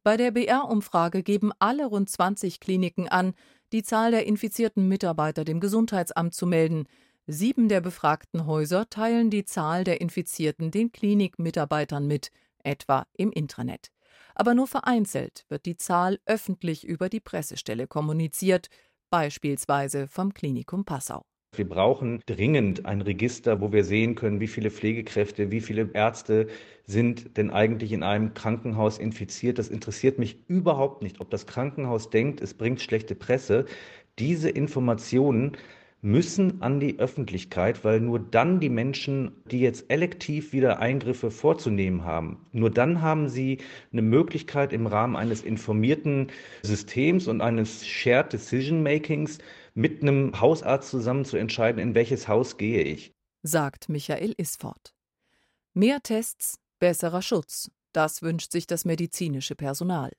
Bei 0.03 0.17
der 0.17 0.31
BR-Umfrage 0.31 1.23
geben 1.23 1.51
alle 1.59 1.85
rund 1.85 2.09
20 2.09 2.59
Kliniken 2.59 3.07
an, 3.07 3.33
die 3.73 3.83
Zahl 3.83 4.11
der 4.11 4.25
infizierten 4.25 4.87
Mitarbeiter 4.87 5.43
dem 5.43 5.59
Gesundheitsamt 5.59 6.33
zu 6.33 6.45
melden. 6.45 6.87
Sieben 7.29 7.67
der 7.67 7.81
befragten 7.81 8.45
Häuser 8.45 8.89
teilen 8.89 9.29
die 9.29 9.43
Zahl 9.43 9.83
der 9.83 9.99
Infizierten 9.99 10.71
den 10.71 10.93
Klinikmitarbeitern 10.93 12.07
mit, 12.07 12.31
etwa 12.63 13.05
im 13.17 13.33
Intranet. 13.33 13.91
Aber 14.33 14.53
nur 14.53 14.65
vereinzelt 14.65 15.45
wird 15.49 15.65
die 15.65 15.75
Zahl 15.75 16.19
öffentlich 16.25 16.87
über 16.87 17.09
die 17.09 17.19
Pressestelle 17.19 17.85
kommuniziert, 17.85 18.69
beispielsweise 19.09 20.07
vom 20.07 20.33
Klinikum 20.33 20.85
Passau. 20.85 21.25
Wir 21.53 21.67
brauchen 21.67 22.21
dringend 22.27 22.85
ein 22.85 23.01
Register, 23.01 23.59
wo 23.59 23.73
wir 23.73 23.83
sehen 23.83 24.15
können, 24.15 24.39
wie 24.39 24.47
viele 24.47 24.71
Pflegekräfte, 24.71 25.51
wie 25.51 25.59
viele 25.59 25.89
Ärzte 25.93 26.47
sind 26.85 27.35
denn 27.35 27.49
eigentlich 27.49 27.91
in 27.91 28.03
einem 28.03 28.35
Krankenhaus 28.35 28.99
infiziert. 28.99 29.59
Das 29.59 29.67
interessiert 29.67 30.17
mich 30.17 30.47
überhaupt 30.47 31.03
nicht, 31.03 31.19
ob 31.19 31.29
das 31.29 31.45
Krankenhaus 31.45 32.09
denkt, 32.09 32.39
es 32.39 32.53
bringt 32.53 32.79
schlechte 32.79 33.15
Presse 33.15 33.65
Diese 34.17 34.49
Informationen 34.49 35.57
müssen 36.01 36.61
an 36.61 36.79
die 36.79 36.99
Öffentlichkeit, 36.99 37.83
weil 37.83 37.99
nur 37.99 38.19
dann 38.19 38.59
die 38.59 38.69
Menschen, 38.69 39.31
die 39.49 39.59
jetzt 39.59 39.89
elektiv 39.89 40.53
wieder 40.53 40.79
Eingriffe 40.79 41.31
vorzunehmen 41.31 42.03
haben, 42.05 42.45
nur 42.51 42.69
dann 42.69 43.01
haben 43.01 43.29
sie 43.29 43.59
eine 43.91 44.03
Möglichkeit 44.03 44.73
im 44.73 44.85
Rahmen 44.85 45.15
eines 45.15 45.41
informierten 45.41 46.31
Systems 46.61 47.27
und 47.27 47.41
eines 47.41 47.85
Shared 47.85 48.31
Decision 48.31 48.83
Makings 48.83 49.39
mit 49.73 50.01
einem 50.01 50.39
Hausarzt 50.39 50.89
zusammen 50.89 51.25
zu 51.25 51.37
entscheiden, 51.37 51.81
in 51.81 51.95
welches 51.95 52.27
Haus 52.27 52.57
gehe 52.57 52.83
ich. 52.83 53.13
Sagt 53.43 53.89
Michael 53.89 54.33
Isfort. 54.37 54.93
Mehr 55.73 56.01
Tests, 56.01 56.59
besserer 56.79 57.21
Schutz, 57.21 57.71
das 57.91 58.21
wünscht 58.21 58.51
sich 58.51 58.67
das 58.67 58.85
medizinische 58.85 59.55
Personal. 59.55 60.11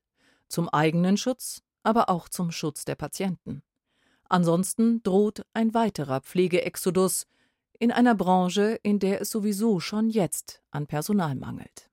Zum 0.48 0.68
eigenen 0.68 1.16
Schutz, 1.16 1.62
aber 1.82 2.08
auch 2.08 2.28
zum 2.28 2.50
Schutz 2.50 2.84
der 2.84 2.94
Patienten. 2.94 3.62
Ansonsten 4.28 5.02
droht 5.02 5.42
ein 5.54 5.72
weiterer 5.74 6.20
Pflegeexodus 6.20 7.26
in 7.78 7.92
einer 7.92 8.14
Branche, 8.14 8.78
in 8.82 8.98
der 8.98 9.20
es 9.20 9.30
sowieso 9.30 9.80
schon 9.80 10.10
jetzt 10.10 10.62
an 10.70 10.86
Personal 10.86 11.34
mangelt. 11.34 11.88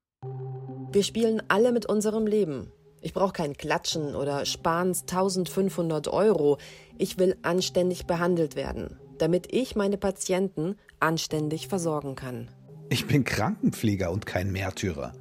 Wir 0.91 1.03
spielen 1.03 1.43
alle 1.47 1.71
mit 1.71 1.85
unserem 1.85 2.27
Leben. 2.27 2.71
Ich 3.01 3.13
brauche 3.13 3.33
kein 3.33 3.55
Klatschen 3.55 4.15
oder 4.15 4.45
Spans 4.45 5.01
1500 5.01 6.07
Euro. 6.07 6.57
Ich 6.97 7.19
will 7.19 7.37
anständig 7.43 8.07
behandelt 8.07 8.55
werden, 8.55 8.99
damit 9.19 9.53
ich 9.53 9.75
meine 9.75 9.97
Patienten 9.97 10.75
anständig 10.99 11.67
versorgen 11.67 12.15
kann. 12.15 12.49
Ich 12.89 13.05
bin 13.05 13.23
Krankenpfleger 13.23 14.11
und 14.11 14.25
kein 14.25 14.51
Märtyrer. 14.51 15.13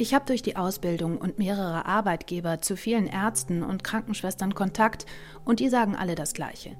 Ich 0.00 0.14
habe 0.14 0.24
durch 0.24 0.40
die 0.40 0.56
Ausbildung 0.56 1.18
und 1.18 1.38
mehrere 1.38 1.84
Arbeitgeber 1.84 2.62
zu 2.62 2.74
vielen 2.74 3.06
Ärzten 3.06 3.62
und 3.62 3.84
Krankenschwestern 3.84 4.54
Kontakt 4.54 5.04
und 5.44 5.60
die 5.60 5.68
sagen 5.68 5.94
alle 5.94 6.14
das 6.14 6.32
Gleiche. 6.32 6.74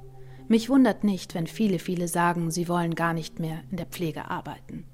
Mich 0.49 0.71
wundert 0.71 1.05
nicht, 1.05 1.35
wenn 1.35 1.47
viele, 1.47 1.79
viele 1.79 2.09
sagen, 2.09 2.51
sie 2.51 2.67
wollen 2.67 2.95
gar 2.95 3.13
nicht 3.13 3.39
mehr 3.39 3.61
in 3.71 3.77
der 3.77 3.85
Pflege 3.85 4.31
arbeiten. 4.31 4.87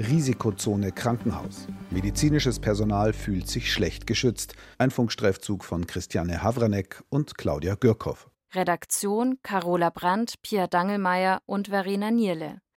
Risikozone 0.00 0.90
Krankenhaus. 0.90 1.68
Medizinisches 1.90 2.58
Personal 2.58 3.12
fühlt 3.12 3.46
sich 3.46 3.72
schlecht 3.72 4.08
geschützt. 4.08 4.56
Ein 4.78 4.90
Funkstreifzug 4.90 5.62
von 5.62 5.86
Christiane 5.86 6.42
Havranek 6.42 7.04
und 7.08 7.38
Claudia 7.38 7.76
Gürkow. 7.76 8.28
Redaktion 8.52 9.38
Carola 9.44 9.90
Brandt, 9.90 10.42
Pia 10.42 10.66
Dangelmeier 10.66 11.40
und 11.46 11.68
Verena 11.68 12.10
Nierle. 12.10 12.64